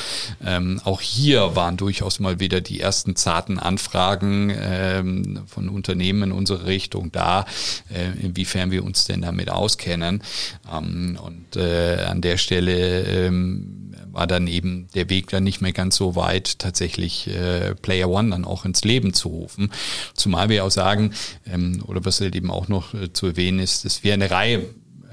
[0.44, 6.32] Ähm, auch hier waren durchaus mal wieder die ersten zarten Anfragen ähm, von Unternehmen in
[6.32, 7.46] unsere Richtung da,
[7.94, 10.24] äh, inwiefern wir uns denn damit auskennen.
[10.72, 13.85] Ähm, und äh, an der Stelle ähm,
[14.16, 18.30] war dann eben der Weg dann nicht mehr ganz so weit, tatsächlich äh, Player One
[18.32, 19.72] dann auch ins Leben zu rufen.
[20.14, 21.14] Zumal wir auch sagen,
[21.46, 24.64] ähm, oder was halt eben auch noch äh, zu erwähnen ist, dass wir eine Reihe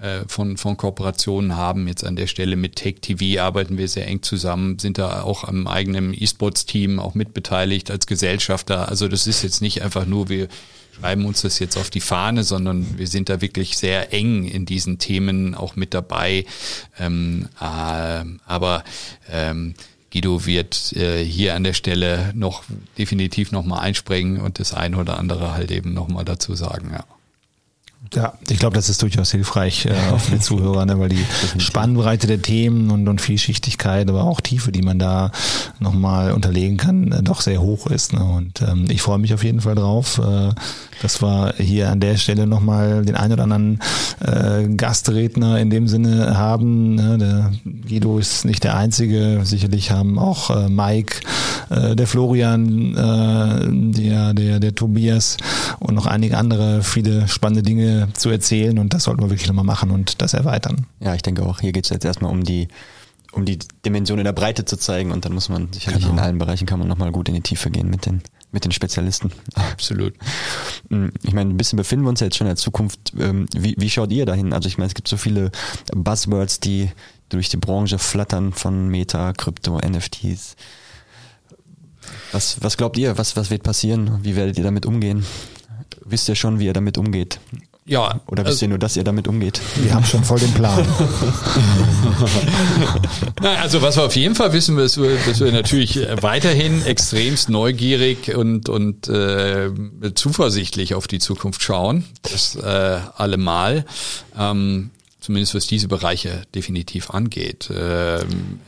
[0.00, 1.88] äh, von, von Kooperationen haben.
[1.88, 5.42] Jetzt an der Stelle mit Take TV arbeiten wir sehr eng zusammen, sind da auch
[5.44, 8.88] am eigenen E-Sports-Team auch mitbeteiligt als Gesellschafter.
[8.88, 10.46] Also das ist jetzt nicht einfach nur, wir
[10.98, 14.66] schreiben uns das jetzt auf die Fahne, sondern wir sind da wirklich sehr eng in
[14.66, 16.44] diesen Themen auch mit dabei.
[16.98, 18.84] Ähm, äh, aber
[19.30, 19.74] ähm,
[20.12, 22.64] Guido wird äh, hier an der Stelle noch
[22.98, 27.04] definitiv nochmal einspringen und das eine oder andere halt eben nochmal dazu sagen, ja.
[28.14, 31.24] Ja, ich glaube, das ist durchaus hilfreich äh, für die Zuhörer, ne, weil die
[31.58, 35.30] Spannbreite der Themen und, und Vielschichtigkeit, aber auch Tiefe, die man da
[35.78, 38.12] nochmal unterlegen kann, äh, doch sehr hoch ist.
[38.12, 38.22] Ne?
[38.22, 40.50] Und ähm, ich freue mich auf jeden Fall drauf, äh,
[41.02, 43.80] dass wir hier an der Stelle nochmal den einen oder anderen
[44.20, 46.94] äh, Gastredner in dem Sinne haben.
[46.94, 47.18] Ne?
[47.18, 47.52] Der
[47.88, 49.40] Guido ist nicht der Einzige.
[49.44, 51.20] Sicherlich haben auch äh, Mike,
[51.70, 55.36] äh, der Florian, äh, der, der, der Tobias
[55.80, 58.78] und noch einige andere viele spannende Dinge zu erzählen.
[58.78, 60.86] Und das sollten wir wirklich nochmal machen und das erweitern.
[61.00, 62.68] Ja, ich denke auch, hier geht es jetzt erstmal um die
[63.32, 66.12] um die Dimension in der Breite zu zeigen und dann muss man sicherlich genau.
[66.12, 68.20] in allen Bereichen kann man nochmal gut in die Tiefe gehen mit den
[68.52, 69.32] mit den Spezialisten.
[69.54, 70.14] Absolut.
[70.88, 73.12] Mm, ich meine, ein bisschen befinden wir uns ja jetzt schon in der Zukunft.
[73.18, 74.52] Ähm, wie, wie schaut ihr dahin?
[74.52, 75.50] Also ich meine, es gibt so viele
[75.94, 76.90] Buzzwords, die
[77.28, 80.56] durch die Branche flattern von Meta, Krypto, NFTs.
[82.32, 83.16] Was, was glaubt ihr?
[83.18, 84.20] Was, was wird passieren?
[84.22, 85.24] Wie werdet ihr damit umgehen?
[86.04, 87.40] Wisst ihr schon, wie ihr damit umgeht?
[87.84, 88.20] Ja.
[88.26, 89.60] Oder wisst also, ihr nur, dass ihr damit umgeht?
[89.76, 90.86] Wir haben schon voll den Plan.
[93.42, 98.36] Na, also was wir auf jeden Fall wissen, ist, dass wir natürlich weiterhin extremst neugierig
[98.36, 99.70] und, und äh,
[100.14, 102.04] zuversichtlich auf die Zukunft schauen.
[102.22, 103.84] Das äh, allemal.
[104.38, 107.68] Ähm, zumindest was diese Bereiche definitiv angeht.
[107.74, 108.60] Ähm,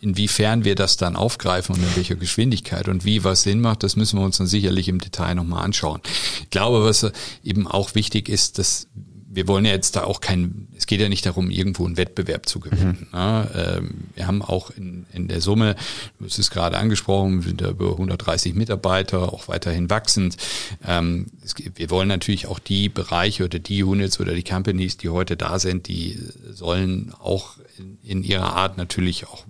[0.00, 3.96] inwiefern wir das dann aufgreifen und in welcher Geschwindigkeit und wie was Sinn macht, das
[3.96, 6.00] müssen wir uns dann sicherlich im Detail nochmal anschauen.
[6.42, 7.10] Ich glaube, was
[7.42, 8.86] eben auch wichtig ist, dass
[9.30, 12.48] wir wollen ja jetzt da auch kein, es geht ja nicht darum, irgendwo einen Wettbewerb
[12.48, 13.06] zu gewinnen.
[13.12, 13.18] Mhm.
[13.18, 13.50] Ne?
[13.54, 15.76] Ähm, wir haben auch in, in der Summe,
[16.18, 20.38] du hast es gerade angesprochen, sind da über 130 Mitarbeiter, auch weiterhin wachsend.
[20.84, 25.10] Ähm, es, wir wollen natürlich auch die Bereiche oder die Units oder die Companies, die
[25.10, 26.18] heute da sind, die
[26.50, 29.44] sollen auch in, in ihrer Art natürlich auch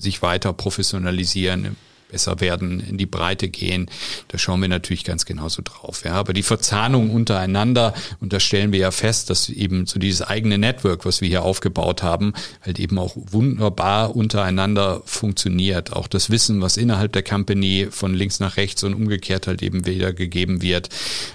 [0.00, 1.76] sich weiter professionalisieren,
[2.10, 3.86] besser werden, in die Breite gehen.
[4.28, 6.02] Da schauen wir natürlich ganz genauso drauf.
[6.04, 6.12] Ja.
[6.12, 10.58] Aber die Verzahnung untereinander, und da stellen wir ja fest, dass eben so dieses eigene
[10.58, 12.32] Network, was wir hier aufgebaut haben,
[12.62, 15.92] halt eben auch wunderbar untereinander funktioniert.
[15.92, 19.86] Auch das Wissen, was innerhalb der Company von links nach rechts und umgekehrt halt eben
[19.86, 20.88] wiedergegeben wird,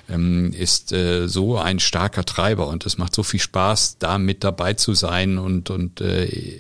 [0.10, 2.68] ähm, ist äh, so ein starker Treiber.
[2.68, 6.60] Und es macht so viel Spaß, da mit dabei zu sein und, und äh,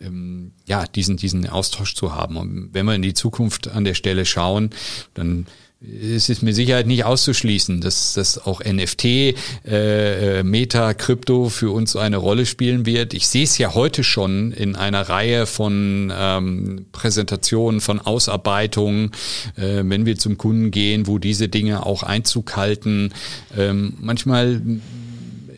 [0.00, 2.36] ähm, ja, diesen, diesen Austausch zu haben.
[2.36, 4.70] Und wenn wir in die Zukunft an der Stelle schauen,
[5.14, 5.46] dann
[5.82, 9.34] es ist mit Sicherheit nicht auszuschließen, dass, dass auch NFT,
[9.66, 13.12] äh, Meta, Krypto für uns eine Rolle spielen wird.
[13.12, 19.12] Ich sehe es ja heute schon in einer Reihe von ähm, Präsentationen, von Ausarbeitungen,
[19.56, 23.12] äh, wenn wir zum Kunden gehen, wo diese Dinge auch Einzug halten.
[23.56, 24.62] Ähm, manchmal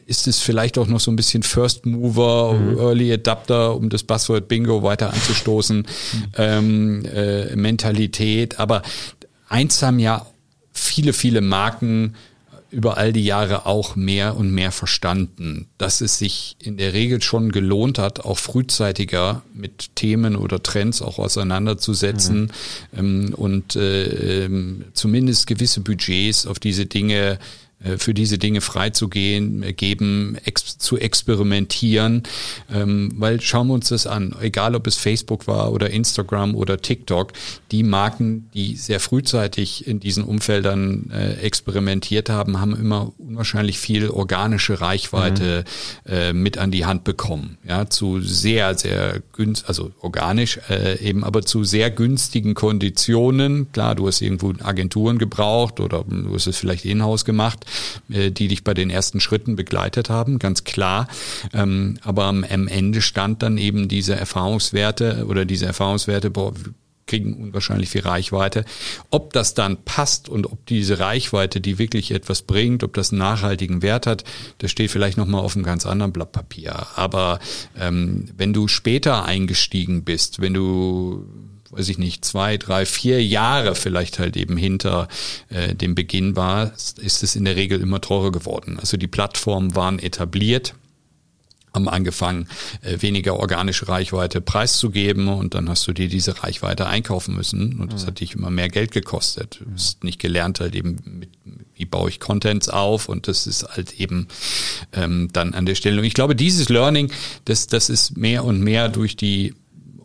[0.09, 2.79] ist es vielleicht auch noch so ein bisschen First Mover, mhm.
[2.79, 6.25] Early Adapter, um das Buzzword Bingo weiter anzustoßen, mhm.
[6.39, 8.59] ähm, äh, Mentalität.
[8.59, 8.81] Aber
[9.51, 10.25] eins haben ja
[10.73, 12.15] viele, viele Marken
[12.71, 17.23] über all die Jahre auch mehr und mehr verstanden, dass es sich in der Regel
[17.23, 22.51] schon gelohnt hat, auch frühzeitiger mit Themen oder Trends auch auseinanderzusetzen
[22.93, 22.99] mhm.
[22.99, 27.39] ähm, und äh, ähm, zumindest gewisse Budgets auf diese Dinge äh,
[27.97, 32.25] für diese Dinge freizugehen, äh, geben, ex zu experimentieren,
[32.73, 36.79] ähm, weil schauen wir uns das an, egal ob es Facebook war oder Instagram oder
[36.81, 37.33] TikTok,
[37.71, 44.11] die Marken, die sehr frühzeitig in diesen Umfeldern äh, experimentiert haben, haben immer unwahrscheinlich viel
[44.11, 45.65] organische Reichweite
[46.05, 46.13] mhm.
[46.13, 51.23] äh, mit an die Hand bekommen, ja, zu sehr, sehr günstig, also organisch äh, eben,
[51.23, 53.71] aber zu sehr günstigen Konditionen.
[53.71, 57.68] Klar, du hast irgendwo Agenturen gebraucht oder du hast es vielleicht in-house gemacht, äh,
[58.09, 61.09] die dich bei den ersten Schritten begleitet haben, ganz klar.
[61.53, 66.53] Ähm, aber am Ende stand dann eben diese Erfahrungswerte oder diese Erfahrungswerte, boah,
[67.09, 68.65] kriegen unwahrscheinlich viel Reichweite.
[69.11, 73.19] Ob das dann passt und ob diese Reichweite, die wirklich etwas bringt, ob das einen
[73.19, 74.23] nachhaltigen Wert hat,
[74.59, 76.87] das steht vielleicht nochmal auf einem ganz anderen Blatt Papier.
[76.95, 77.41] Aber
[77.77, 81.25] ähm, wenn du später eingestiegen bist, wenn du
[81.71, 85.09] weiß ich nicht, zwei, drei, vier Jahre vielleicht halt eben hinter
[85.51, 88.79] äh, dem Beginn war, ist es in der Regel immer teurer geworden.
[88.81, 90.75] Also die Plattformen waren etabliert.
[91.75, 92.49] haben angefangen,
[92.83, 97.93] äh, weniger organische Reichweite preiszugeben und dann hast du dir diese Reichweite einkaufen müssen und
[97.93, 99.61] das hat dich immer mehr Geld gekostet.
[99.61, 101.29] Du hast nicht gelernt halt eben mit,
[101.75, 104.29] wie baue ich Contents auf und das ist halt eben
[104.93, 105.99] ähm, dann an der Stelle.
[106.01, 107.13] Und ich glaube, dieses Learning,
[107.45, 109.55] das, das ist mehr und mehr durch die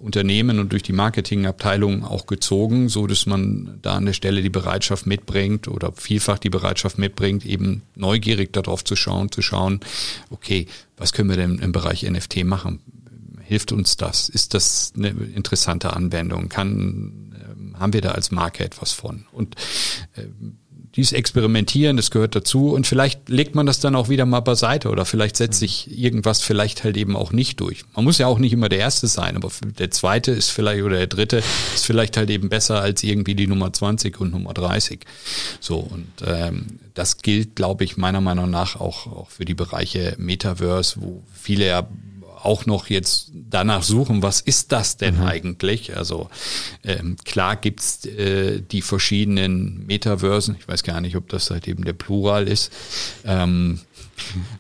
[0.04, 4.50] Unternehmen und durch die Marketingabteilung auch gezogen, so dass man da an der Stelle die
[4.50, 9.80] Bereitschaft mitbringt oder vielfach die Bereitschaft mitbringt, eben neugierig darauf zu schauen, zu schauen,
[10.30, 12.80] okay, was können wir denn im Bereich NFT machen?
[13.42, 14.28] Hilft uns das?
[14.28, 16.50] Ist das eine interessante Anwendung?
[16.50, 19.26] Kann, äh, haben wir da als Marke etwas von?
[19.32, 19.56] Und
[20.16, 20.24] äh,
[20.96, 24.90] dies Experimentieren, das gehört dazu und vielleicht legt man das dann auch wieder mal beiseite
[24.90, 27.84] oder vielleicht setzt sich irgendwas vielleicht halt eben auch nicht durch.
[27.96, 30.98] Man muss ja auch nicht immer der Erste sein, aber der Zweite ist vielleicht oder
[30.98, 31.38] der Dritte
[31.74, 35.00] ist vielleicht halt eben besser als irgendwie die Nummer 20 und Nummer 30.
[35.60, 40.16] So und ähm, das gilt, glaube ich, meiner Meinung nach auch, auch für die Bereiche
[40.20, 41.88] Metaverse, wo viele ja
[42.44, 45.24] auch noch jetzt danach suchen, was ist das denn mhm.
[45.24, 45.96] eigentlich?
[45.96, 46.30] Also
[46.84, 50.58] ähm, klar gibt's äh, die verschiedenen Metaversen.
[50.60, 52.72] Ich weiß gar nicht, ob das halt eben der Plural ist.
[53.26, 53.80] Ähm,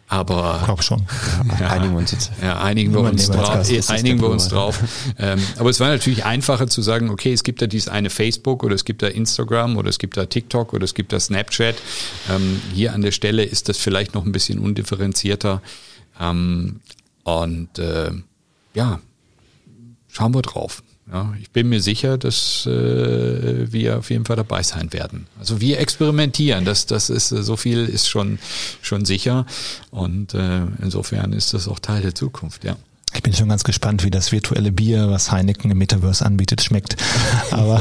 [0.08, 1.04] aber ich glaube schon.
[1.60, 2.32] Ja, einigen wir uns jetzt.
[2.42, 3.90] Ja, einigen wir uns drauf.
[3.90, 4.80] Einigen wir uns drauf.
[5.20, 8.64] Ähm, aber es war natürlich einfacher zu sagen, okay, es gibt da dieses eine Facebook
[8.64, 11.76] oder es gibt da Instagram oder es gibt da TikTok oder es gibt da Snapchat.
[12.30, 15.62] Ähm, hier an der Stelle ist das vielleicht noch ein bisschen undifferenzierter.
[16.20, 16.80] Ähm,
[17.24, 18.12] und äh,
[18.74, 19.00] ja,
[20.08, 20.84] schauen wir drauf.
[21.12, 25.28] Ja, ich bin mir sicher, dass äh, wir auf jeden Fall dabei sein werden.
[25.38, 28.40] Also wir experimentieren, das, das ist so viel ist schon
[28.82, 29.46] schon sicher
[29.92, 32.78] und äh, insofern ist das auch Teil der Zukunft, ja.
[33.16, 36.98] Ich bin schon ganz gespannt, wie das virtuelle Bier, was Heineken im Metaverse anbietet, schmeckt.
[37.52, 37.80] Aber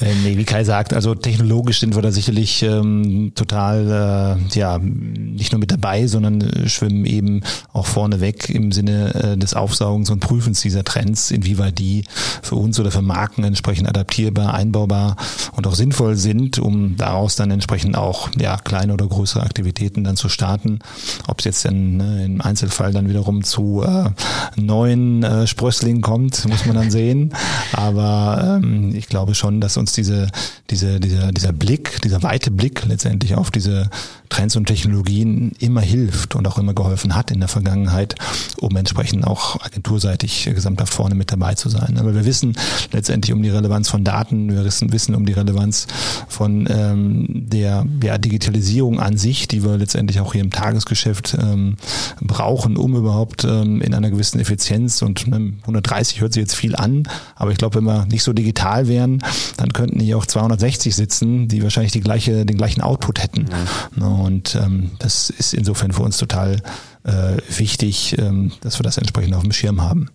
[0.00, 4.78] äh, nee, wie Kai sagt, also technologisch sind wir da sicherlich ähm, total, äh, ja,
[4.78, 7.42] nicht nur mit dabei, sondern äh, schwimmen eben
[7.72, 12.04] auch vorne weg im Sinne äh, des Aufsaugens und Prüfens dieser Trends, inwieweit die
[12.42, 15.16] für uns oder für Marken entsprechend adaptierbar, einbaubar
[15.56, 20.16] und auch sinnvoll sind, um daraus dann entsprechend auch ja kleine oder größere Aktivitäten dann
[20.16, 20.78] zu starten.
[21.26, 24.10] Ob es jetzt dann ne, im Einzelfall dann wiederum zu äh,
[24.56, 27.32] neuen äh, Sprössling kommt, muss man dann sehen.
[27.72, 30.28] Aber ähm, ich glaube schon, dass uns diese,
[30.70, 33.90] diese, dieser, dieser Blick, dieser weite Blick letztendlich auf diese
[34.32, 38.14] Trends und Technologien immer hilft und auch immer geholfen hat in der Vergangenheit,
[38.58, 41.98] um entsprechend auch agenturseitig gesamthaft vorne mit dabei zu sein.
[41.98, 42.56] Aber wir wissen
[42.92, 45.86] letztendlich um die Relevanz von Daten, wir wissen, wissen um die Relevanz
[46.28, 51.76] von ähm, der ja, Digitalisierung an sich, die wir letztendlich auch hier im Tagesgeschäft ähm,
[52.22, 56.74] brauchen, um überhaupt ähm, in einer gewissen Effizienz und ne, 130 hört sich jetzt viel
[56.74, 57.02] an,
[57.36, 59.22] aber ich glaube, wenn wir nicht so digital wären,
[59.58, 63.46] dann könnten hier auch 260 sitzen, die wahrscheinlich die gleiche, den gleichen Output hätten.
[63.50, 64.08] Ja.
[64.22, 66.62] Und ähm, das ist insofern für uns total
[67.04, 70.08] äh, wichtig, ähm, dass wir das entsprechend auf dem Schirm haben.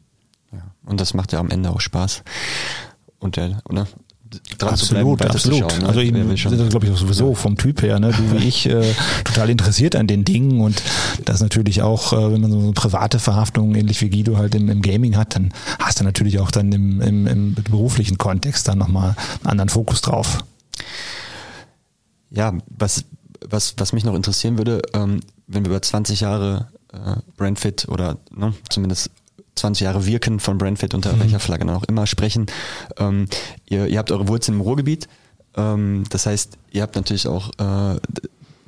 [0.52, 0.60] Ja.
[0.86, 2.24] Und das macht ja am Ende auch Spaß.
[3.20, 3.88] Und der, oder?
[4.58, 5.80] dran absolut, bleiben, absolut.
[5.80, 5.88] Ne?
[5.88, 8.12] Also ich das glaube ich sowieso vom Typ her, ne?
[8.12, 8.94] du wie ich, äh,
[9.24, 10.82] total interessiert an den Dingen und
[11.26, 14.70] das natürlich auch, äh, wenn man so eine private Verhaftung ähnlich wie Guido halt im,
[14.70, 18.78] im Gaming hat, dann hast du natürlich auch dann im, im, im beruflichen Kontext dann
[18.78, 20.40] nochmal einen anderen Fokus drauf.
[22.30, 23.06] Ja, was
[23.46, 28.18] was, was mich noch interessieren würde, ähm, wenn wir über 20 Jahre äh, Brandfit oder
[28.32, 29.12] ne, zumindest
[29.56, 31.20] 20 Jahre Wirken von Brandfit unter mhm.
[31.22, 32.46] welcher Flagge dann auch immer sprechen.
[32.98, 33.28] Ähm,
[33.66, 35.08] ihr, ihr habt eure Wurzeln im Ruhrgebiet.
[35.56, 38.00] Ähm, das heißt, ihr habt natürlich auch äh,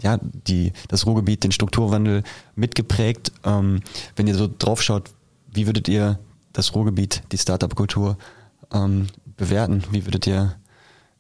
[0.01, 2.23] ja, die, das Ruhrgebiet, den Strukturwandel
[2.55, 3.31] mitgeprägt.
[3.43, 3.81] Ähm,
[4.15, 5.11] wenn ihr so drauf schaut,
[5.51, 6.19] wie würdet ihr
[6.53, 8.17] das Ruhrgebiet, die Startup-Kultur
[8.73, 9.07] ähm,
[9.37, 9.83] bewerten?
[9.91, 10.55] Wie würdet ihr,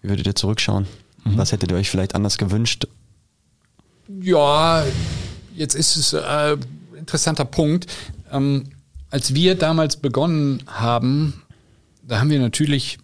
[0.01, 0.87] wie würdet ihr zurückschauen?
[1.23, 1.37] Mhm.
[1.37, 2.87] Was hättet ihr euch vielleicht anders gewünscht
[4.21, 4.83] ja,
[5.55, 6.57] jetzt ist es äh,
[6.97, 7.87] interessanter Punkt.
[8.31, 8.65] Ähm,
[9.11, 11.41] als wir damals begonnen haben,
[12.07, 12.97] da haben wir natürlich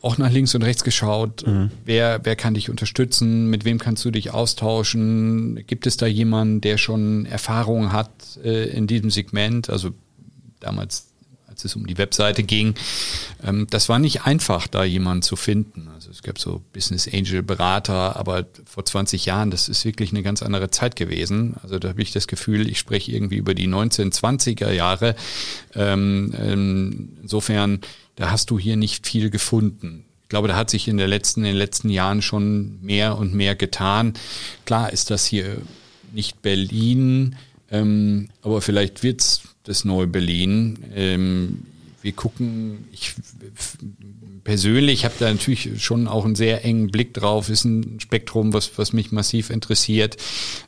[0.00, 1.46] auch nach links und rechts geschaut.
[1.46, 1.70] Mhm.
[1.84, 3.48] Wer, wer kann dich unterstützen?
[3.48, 5.64] Mit wem kannst du dich austauschen?
[5.66, 8.10] Gibt es da jemanden, der schon Erfahrung hat
[8.42, 9.70] äh, in diesem Segment?
[9.70, 9.90] Also
[10.58, 11.11] damals
[11.52, 12.74] als es um die Webseite ging.
[13.44, 15.88] Ähm, das war nicht einfach, da jemanden zu finden.
[15.94, 20.22] Also es gab so Business Angel Berater, aber vor 20 Jahren, das ist wirklich eine
[20.22, 21.54] ganz andere Zeit gewesen.
[21.62, 25.14] Also da habe ich das Gefühl, ich spreche irgendwie über die 1920er Jahre.
[25.74, 27.80] Ähm, ähm, insofern,
[28.16, 30.04] da hast du hier nicht viel gefunden.
[30.22, 33.34] Ich glaube, da hat sich in, der letzten, in den letzten Jahren schon mehr und
[33.34, 34.14] mehr getan.
[34.64, 35.58] Klar ist das hier
[36.14, 37.36] nicht Berlin,
[37.70, 40.78] ähm, aber vielleicht wird's das neue Berlin.
[40.94, 41.62] Ähm,
[42.02, 43.14] wir gucken, ich
[44.44, 48.76] persönlich habe da natürlich schon auch einen sehr engen Blick drauf, ist ein Spektrum, was,
[48.76, 50.16] was mich massiv interessiert.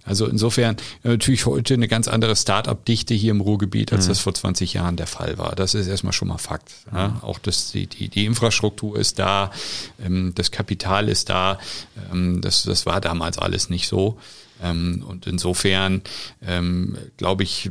[0.05, 4.11] Also insofern äh, natürlich heute eine ganz andere Start-up-Dichte hier im Ruhrgebiet, als mhm.
[4.11, 5.57] das vor 20 Jahren der Fall war.
[5.57, 6.71] Das ist erstmal schon mal Fakt.
[6.93, 7.09] Ja?
[7.09, 7.21] Mhm.
[7.23, 9.51] Auch das, die, die, die Infrastruktur ist da,
[10.05, 11.59] ähm, das Kapital ist da.
[12.13, 14.19] Ähm, das, das war damals alles nicht so.
[14.65, 16.03] Ähm, und insofern
[16.45, 17.71] ähm, glaube ich,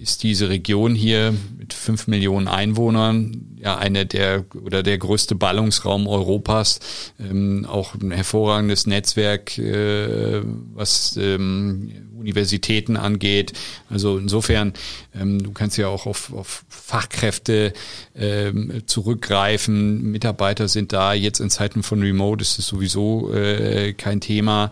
[0.00, 6.06] ist diese Region hier mit fünf Millionen Einwohnern ja eine der oder der größte Ballungsraum
[6.06, 6.80] Europas,
[7.18, 10.40] ähm, auch ein hervorragendes Netzwerk, äh,
[10.72, 13.52] was ähm, Universitäten angeht.
[13.88, 14.74] Also insofern,
[15.18, 17.72] ähm, du kannst ja auch auf, auf Fachkräfte
[18.14, 20.02] ähm, zurückgreifen.
[20.10, 21.12] Mitarbeiter sind da.
[21.12, 24.70] Jetzt in Zeiten von Remote ist es sowieso äh, kein Thema.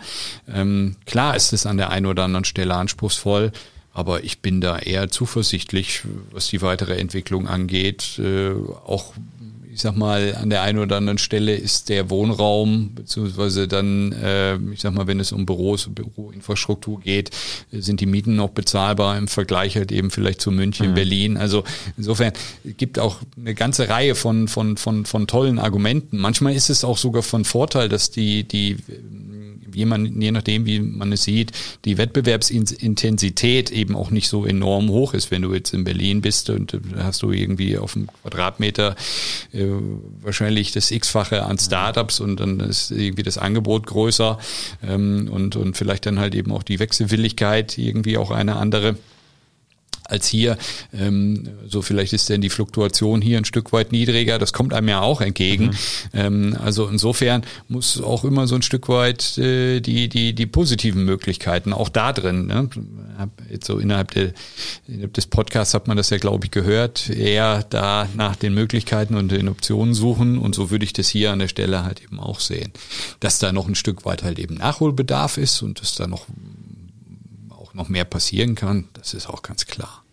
[0.53, 3.53] Ähm, klar ist es an der einen oder anderen Stelle anspruchsvoll.
[3.99, 8.21] Aber ich bin da eher zuversichtlich, was die weitere Entwicklung angeht.
[8.21, 8.53] Äh,
[8.87, 9.13] auch,
[9.79, 14.57] ich sag mal, an der einen oder anderen Stelle ist der Wohnraum, beziehungsweise dann, äh,
[14.73, 17.31] ich sag mal, wenn es um Büros, Büroinfrastruktur geht,
[17.71, 20.95] sind die Mieten noch bezahlbar im Vergleich halt eben vielleicht zu München, mhm.
[20.95, 21.37] Berlin.
[21.37, 21.63] Also
[21.97, 22.33] insofern
[22.65, 26.19] gibt auch eine ganze Reihe von, von, von, von tollen Argumenten.
[26.19, 28.79] Manchmal ist es auch sogar von Vorteil, dass die, die
[29.73, 31.53] je, man, je nachdem, wie man es sieht,
[31.85, 35.31] die Wettbewerbsintensität eben auch nicht so enorm hoch ist.
[35.31, 38.97] Wenn du jetzt in Berlin bist und hast du irgendwie auf dem Quadratmeter
[39.53, 39.67] äh,
[40.21, 44.39] wahrscheinlich das X-fache an Startups und dann ist irgendwie das Angebot größer
[44.87, 48.97] ähm, und, und vielleicht dann halt eben auch die Wechselwilligkeit irgendwie auch eine andere
[50.09, 50.57] als hier.
[50.93, 54.39] Ähm, so vielleicht ist denn die Fluktuation hier ein Stück weit niedriger.
[54.39, 55.67] Das kommt einem ja auch entgegen.
[55.67, 55.73] Mhm.
[56.15, 61.05] Ähm, also insofern muss auch immer so ein Stück weit äh, die die die positiven
[61.05, 62.47] Möglichkeiten auch da drin.
[62.47, 62.71] Ne?
[63.51, 64.33] Jetzt so innerhalb, der,
[64.87, 67.11] innerhalb des Podcasts hat man das ja glaube ich gehört.
[67.11, 71.33] Eher da nach den Möglichkeiten und den Optionen suchen und so würde ich das hier
[71.33, 72.73] an der Stelle halt eben auch sehen,
[73.21, 76.27] dass da noch ein Stück weit halt eben Nachholbedarf ist und dass da noch
[77.79, 80.05] noch mehr passieren kann, das ist auch ganz klar.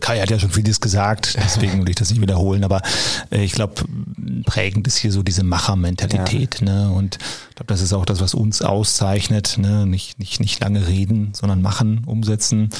[0.00, 2.82] Kai hat ja schon vieles gesagt, deswegen will ich das nicht wiederholen, aber
[3.30, 3.84] äh, ich glaube,
[4.44, 6.60] prägend ist hier so diese Machermentalität.
[6.60, 6.66] Ja.
[6.66, 6.90] Ne?
[6.90, 7.18] Und
[7.50, 9.56] ich glaube, das ist auch das, was uns auszeichnet.
[9.58, 9.86] Ne?
[9.86, 12.70] Nicht, nicht, nicht lange reden, sondern machen, umsetzen,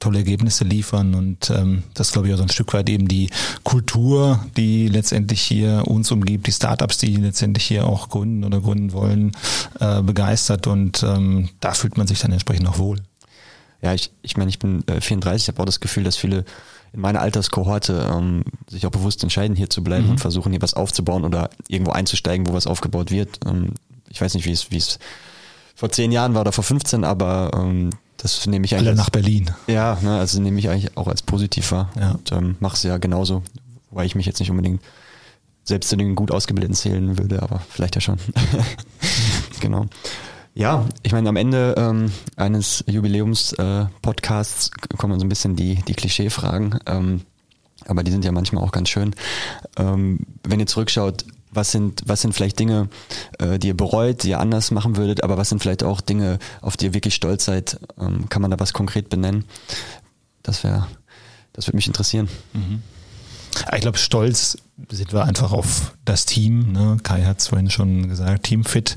[0.00, 1.14] tolle Ergebnisse liefern.
[1.14, 3.30] Und ähm, das glaube ich auch so ein Stück weit eben die
[3.62, 8.92] Kultur, die letztendlich hier uns umgibt, die Startups, die letztendlich hier auch gründen oder gründen
[8.92, 9.32] wollen,
[9.80, 10.66] äh, begeistert.
[10.66, 12.98] Und ähm, da fühlt man sich dann entsprechend auch wohl
[13.84, 16.46] ja, ich, ich meine, ich bin äh, 34, habe auch das Gefühl, dass viele
[16.94, 20.12] in meiner Alterskohorte ähm, sich auch bewusst entscheiden, hier zu bleiben mhm.
[20.12, 23.40] und versuchen, hier was aufzubauen oder irgendwo einzusteigen, wo was aufgebaut wird.
[23.46, 23.74] Ähm,
[24.08, 24.98] ich weiß nicht, wie es, wie es
[25.74, 28.88] vor zehn Jahren war oder vor 15, aber ähm, das nehme ich eigentlich.
[28.88, 29.50] Alle nach Berlin.
[29.66, 32.12] Ja, ne, also nehme ich eigentlich auch als positiv wahr ja.
[32.12, 33.42] und ähm, mache es ja genauso,
[33.90, 34.80] wobei ich mich jetzt nicht unbedingt
[35.64, 38.18] selbst zu den gut ausgebildeten zählen würde, aber vielleicht ja schon.
[39.60, 39.88] genau.
[40.56, 45.94] Ja, ich meine, am Ende ähm, eines Jubiläums-Podcasts äh, kommen so ein bisschen die, die
[45.94, 47.22] Klischee-Fragen, ähm,
[47.86, 49.16] aber die sind ja manchmal auch ganz schön.
[49.76, 52.88] Ähm, wenn ihr zurückschaut, was sind, was sind vielleicht Dinge,
[53.40, 56.38] äh, die ihr bereut, die ihr anders machen würdet, aber was sind vielleicht auch Dinge,
[56.60, 57.80] auf die ihr wirklich stolz seid?
[57.98, 59.44] Ähm, kann man da was konkret benennen?
[60.44, 60.86] Das wäre,
[61.52, 62.28] das würde mich interessieren.
[62.52, 62.82] Mhm.
[63.74, 64.58] Ich glaube, stolz
[64.90, 66.72] sind wir einfach auf das Team.
[66.72, 66.96] Ne?
[67.02, 68.96] Kai hat es vorhin schon gesagt, Teamfit.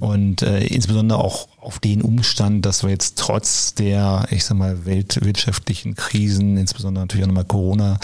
[0.00, 4.86] Und äh, insbesondere auch auf den Umstand, dass wir jetzt trotz der, ich sag mal,
[4.86, 7.98] weltwirtschaftlichen Krisen, insbesondere natürlich auch nochmal Corona,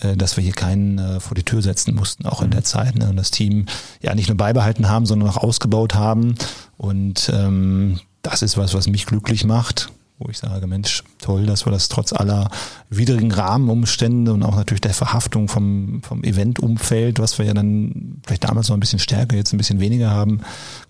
[0.00, 2.96] äh, dass wir hier keinen äh, vor die Tür setzen mussten, auch in der Zeit.
[2.96, 3.08] Ne?
[3.08, 3.66] Und das Team
[4.00, 6.34] ja nicht nur beibehalten haben, sondern auch ausgebaut haben.
[6.76, 9.90] Und ähm, das ist was, was mich glücklich macht
[10.24, 12.50] wo ich sage, Mensch, toll, dass wir das trotz aller
[12.90, 18.44] widrigen Rahmenumstände und auch natürlich der Verhaftung vom, vom Eventumfeld, was wir ja dann vielleicht
[18.44, 20.40] damals noch ein bisschen stärker, jetzt ein bisschen weniger haben,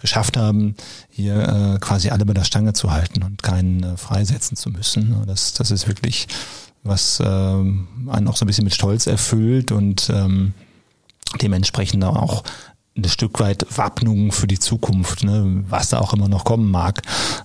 [0.01, 0.77] geschafft haben,
[1.11, 5.25] hier äh, quasi alle bei der Stange zu halten und keinen äh, freisetzen zu müssen.
[5.27, 6.29] Das, das ist wirklich
[6.85, 10.53] was äh, einen auch so ein bisschen mit Stolz erfüllt und ähm,
[11.41, 12.45] dementsprechend auch
[12.97, 17.03] ein Stück weit Wappnung für die Zukunft, ne, was da auch immer noch kommen mag,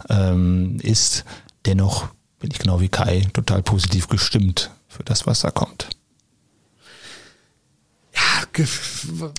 [0.09, 1.25] ähm, ist,
[1.65, 2.07] dennoch
[2.39, 5.89] bin ich genau wie Kai total positiv gestimmt für das, was da kommt.
[8.13, 8.45] Ja,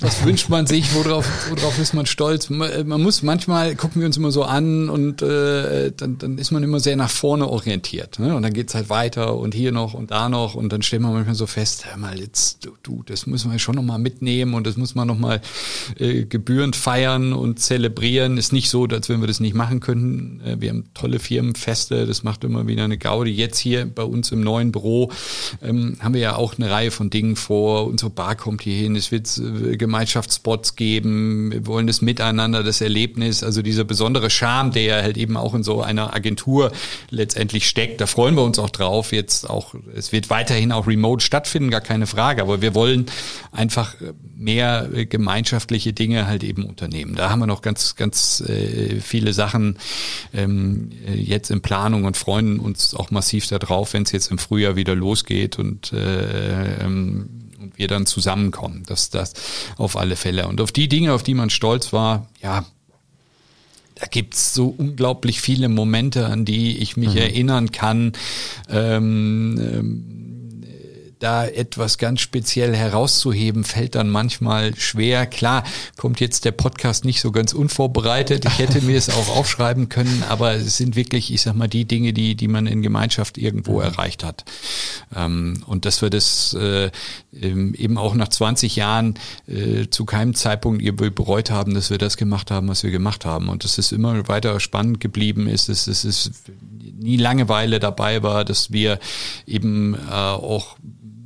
[0.01, 2.51] was wünscht man sich, worauf, worauf ist man stolz?
[2.51, 6.51] Man, man, muss manchmal gucken wir uns immer so an und äh, dann, dann ist
[6.51, 8.19] man immer sehr nach vorne orientiert.
[8.19, 8.35] Ne?
[8.35, 11.13] Und dann geht's halt weiter und hier noch und da noch und dann stellt man
[11.13, 14.67] manchmal so fest, hör mal, jetzt, du, du das müssen wir schon nochmal mitnehmen und
[14.67, 15.41] das muss man nochmal
[15.99, 18.39] äh, gebührend feiern und zelebrieren.
[18.39, 20.41] Ist nicht so, als wenn wir das nicht machen könnten.
[20.45, 23.31] Äh, wir haben tolle Firmenfeste, das macht immer wieder eine Gaudi.
[23.31, 25.11] Jetzt hier bei uns im neuen Büro
[25.63, 27.87] ähm, haben wir ja auch eine Reihe von Dingen vor.
[27.87, 32.81] Unsere Bar kommt hier hin, es wird äh, Gemeinschaftsspots geben, wir wollen das Miteinander, das
[32.81, 36.73] Erlebnis, also dieser besondere Charme, der halt eben auch in so einer Agentur
[37.11, 38.01] letztendlich steckt.
[38.01, 39.13] Da freuen wir uns auch drauf.
[39.13, 42.43] Jetzt auch, es wird weiterhin auch remote stattfinden, gar keine Frage.
[42.43, 43.07] Aber wir wollen
[43.53, 43.95] einfach
[44.37, 47.15] mehr gemeinschaftliche Dinge halt eben unternehmen.
[47.15, 49.79] Da haben wir noch ganz, ganz äh, viele Sachen
[50.33, 54.77] ähm, jetzt in Planung und freuen uns auch massiv darauf, wenn es jetzt im Frühjahr
[54.77, 57.50] wieder losgeht und äh, ähm,
[57.81, 58.85] wir dann zusammenkommen.
[58.87, 59.35] Das, das
[59.77, 60.47] auf alle Fälle.
[60.47, 62.65] Und auf die Dinge, auf die man stolz war, ja,
[63.97, 67.19] da gibt's so unglaublich viele Momente, an die ich mich mhm.
[67.19, 68.13] erinnern kann.
[68.69, 70.30] Ähm, ähm,
[71.21, 75.27] da etwas ganz speziell herauszuheben, fällt dann manchmal schwer.
[75.27, 75.65] Klar,
[75.97, 78.47] kommt jetzt der Podcast nicht so ganz unvorbereitet.
[78.47, 81.85] Ich hätte mir es auch aufschreiben können, aber es sind wirklich, ich sag mal, die
[81.85, 83.85] Dinge, die, die man in Gemeinschaft irgendwo mhm.
[83.85, 84.45] erreicht hat.
[85.15, 86.91] Ähm, und dass wir das äh,
[87.33, 89.15] eben auch nach 20 Jahren
[89.47, 90.83] äh, zu keinem Zeitpunkt
[91.15, 93.51] bereut haben, dass wir das gemacht haben, was wir gemacht haben.
[93.51, 96.31] Und dass es immer weiter spannend geblieben ist, dass es
[96.99, 98.99] nie Langeweile dabei war, dass wir
[99.47, 100.77] eben äh, auch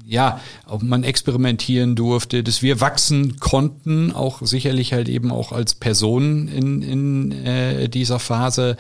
[0.07, 5.75] ja, ob man experimentieren durfte, dass wir wachsen konnten, auch sicherlich halt eben auch als
[5.75, 8.77] Personen in, in äh, dieser Phase.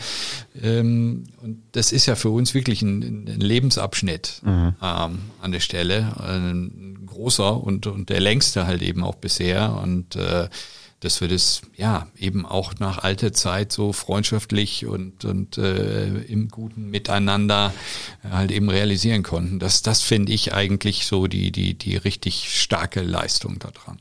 [0.60, 4.74] Ähm, und das ist ja für uns wirklich ein, ein Lebensabschnitt mhm.
[4.82, 9.80] ähm, an der Stelle, ein großer und, und der längste halt eben auch bisher.
[9.82, 10.48] Und äh,
[11.04, 16.48] dass wir das ja eben auch nach alter Zeit so freundschaftlich und, und äh, im
[16.48, 17.74] guten Miteinander
[18.28, 19.58] halt eben realisieren konnten.
[19.58, 23.98] Das, das finde ich eigentlich so die, die, die richtig starke Leistung daran.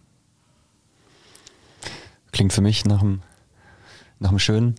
[2.31, 3.21] Klingt für mich nach einem,
[4.19, 4.75] nach einem schönen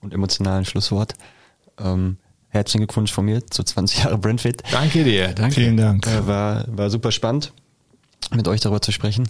[0.00, 1.14] und emotionalen Schlusswort.
[1.78, 4.62] Ähm, herzlichen Glückwunsch von mir zu 20 Jahre Brentfit.
[4.72, 5.54] Danke dir, danke.
[5.54, 6.04] Vielen Dank.
[6.06, 7.52] Äh, war, war super spannend,
[8.34, 9.26] mit euch darüber zu sprechen.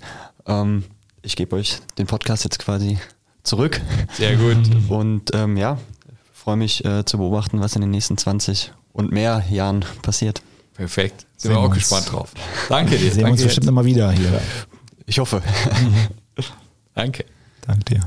[0.47, 0.85] Ähm,
[1.25, 2.99] ich gebe euch den Podcast jetzt quasi
[3.43, 3.81] zurück.
[4.13, 4.59] Sehr gut.
[4.89, 5.79] Und ähm, ja,
[6.33, 10.43] freue mich äh, zu beobachten, was in den nächsten 20 und mehr Jahren passiert.
[10.75, 11.27] Perfekt.
[11.37, 11.75] Sind wir auch uns.
[11.75, 12.31] gespannt drauf.
[12.69, 13.11] Danke dir.
[13.11, 14.41] Sehen wir uns bestimmt nochmal wieder hier.
[15.07, 15.43] Ich hoffe.
[16.95, 17.25] Danke.
[17.67, 18.01] Danke dir.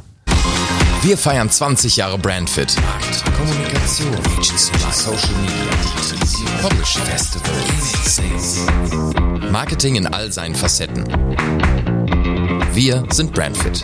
[1.04, 2.76] Wir feiern 20 Jahre Brandfit.
[3.38, 4.16] Kommunikation,
[4.92, 5.72] Social Media,
[6.62, 7.54] Publishing, Festival,
[9.52, 11.06] Marketing in all seinen Facetten.
[12.78, 13.84] Wir sind Brandfit.